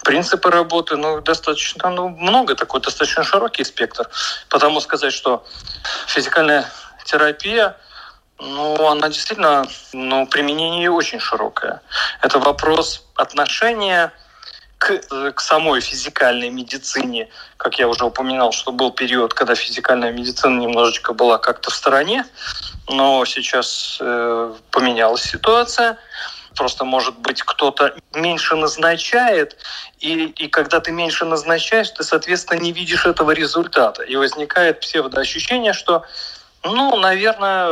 принципы 0.07 0.53
работы, 0.53 0.97
ну, 0.97 1.21
достаточно, 1.21 1.91
ну, 1.91 2.09
много 2.09 2.55
такой, 2.55 2.81
достаточно 2.81 3.25
широкий 3.25 3.65
спектр. 3.65 4.09
Потому 4.49 4.81
сказать, 4.81 5.13
что 5.13 5.45
физикальная 6.07 6.65
терапия, 7.05 7.77
ну, 8.39 8.89
она 8.89 9.09
действительно, 9.09 9.67
ну, 9.93 10.29
применение 10.29 10.85
ее 10.85 10.93
очень 10.93 11.19
широкое. 11.19 11.81
Это 12.23 12.39
вопрос 12.39 13.05
отношения 13.17 14.13
к, 14.79 15.33
к 15.33 15.41
самой 15.41 15.81
физикальной 15.81 16.51
медицине, 16.51 17.29
как 17.57 17.81
я 17.81 17.89
уже 17.89 18.05
упоминал, 18.05 18.53
что 18.53 18.71
был 18.71 18.93
период, 18.93 19.35
когда 19.35 19.57
физикальная 19.57 20.13
медицина 20.13 20.61
немножечко 20.61 21.15
была 21.15 21.39
как-то 21.39 21.73
в 21.73 21.75
стороне, 21.75 22.25
но 22.89 23.25
сейчас 23.25 23.99
э, 24.01 24.55
поменялась 24.71 25.23
ситуация 25.23 25.99
просто, 26.57 26.85
может 26.85 27.19
быть, 27.19 27.43
кто-то 27.43 27.95
меньше 28.15 28.57
назначает, 28.57 29.57
и, 30.01 30.25
и 30.25 30.49
когда 30.49 30.81
ты 30.81 30.91
меньше 30.91 31.25
назначаешь, 31.25 31.91
ты, 31.91 32.03
соответственно, 32.03 32.59
не 32.59 32.73
видишь 32.73 33.07
этого 33.07 33.31
результата. 33.31 34.03
И 34.03 34.17
возникает 34.17 34.81
псевдоощущение, 34.81 35.73
что 35.73 36.05
ну, 36.65 36.97
наверное, 36.97 37.69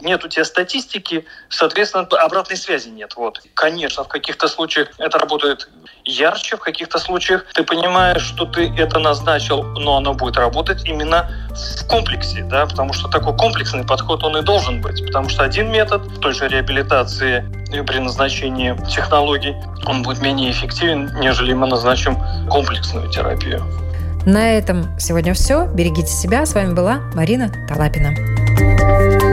нет 0.00 0.24
у 0.24 0.28
тебя 0.28 0.44
статистики, 0.44 1.24
соответственно, 1.48 2.04
обратной 2.04 2.56
связи 2.56 2.88
нет. 2.88 3.14
Вот. 3.16 3.40
Конечно, 3.54 4.04
в 4.04 4.08
каких-то 4.08 4.48
случаях 4.48 4.88
это 4.98 5.18
работает 5.18 5.68
ярче, 6.04 6.56
в 6.56 6.60
каких-то 6.60 6.98
случаях 6.98 7.44
ты 7.52 7.64
понимаешь, 7.64 8.22
что 8.22 8.46
ты 8.46 8.72
это 8.76 8.98
назначил, 8.98 9.62
но 9.62 9.96
оно 9.96 10.14
будет 10.14 10.36
работать 10.36 10.84
именно 10.84 11.30
в 11.50 11.86
комплексе, 11.88 12.42
да, 12.44 12.66
потому 12.66 12.92
что 12.92 13.08
такой 13.08 13.36
комплексный 13.36 13.84
подход 13.84 14.22
он 14.22 14.36
и 14.36 14.42
должен 14.42 14.80
быть, 14.80 15.04
потому 15.06 15.28
что 15.28 15.42
один 15.42 15.70
метод 15.70 16.02
в 16.02 16.20
той 16.20 16.32
же 16.32 16.48
реабилитации 16.48 17.44
при 17.70 17.98
назначении 17.98 18.76
технологий 18.88 19.54
он 19.86 20.02
будет 20.02 20.20
менее 20.20 20.50
эффективен, 20.50 21.10
нежели 21.20 21.52
мы 21.52 21.66
назначим 21.66 22.16
комплексную 22.48 23.10
терапию. 23.10 23.89
На 24.26 24.52
этом 24.52 24.86
сегодня 24.98 25.34
все. 25.34 25.66
Берегите 25.66 26.08
себя. 26.08 26.44
С 26.46 26.54
вами 26.54 26.74
была 26.74 27.00
Марина 27.14 27.50
Талапина. 27.68 28.10
Важные 28.10 29.29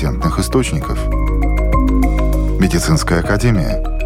компетентных 0.00 0.38
источников. 0.38 0.98
Медицинская 2.58 3.20
академия– 3.20 3.84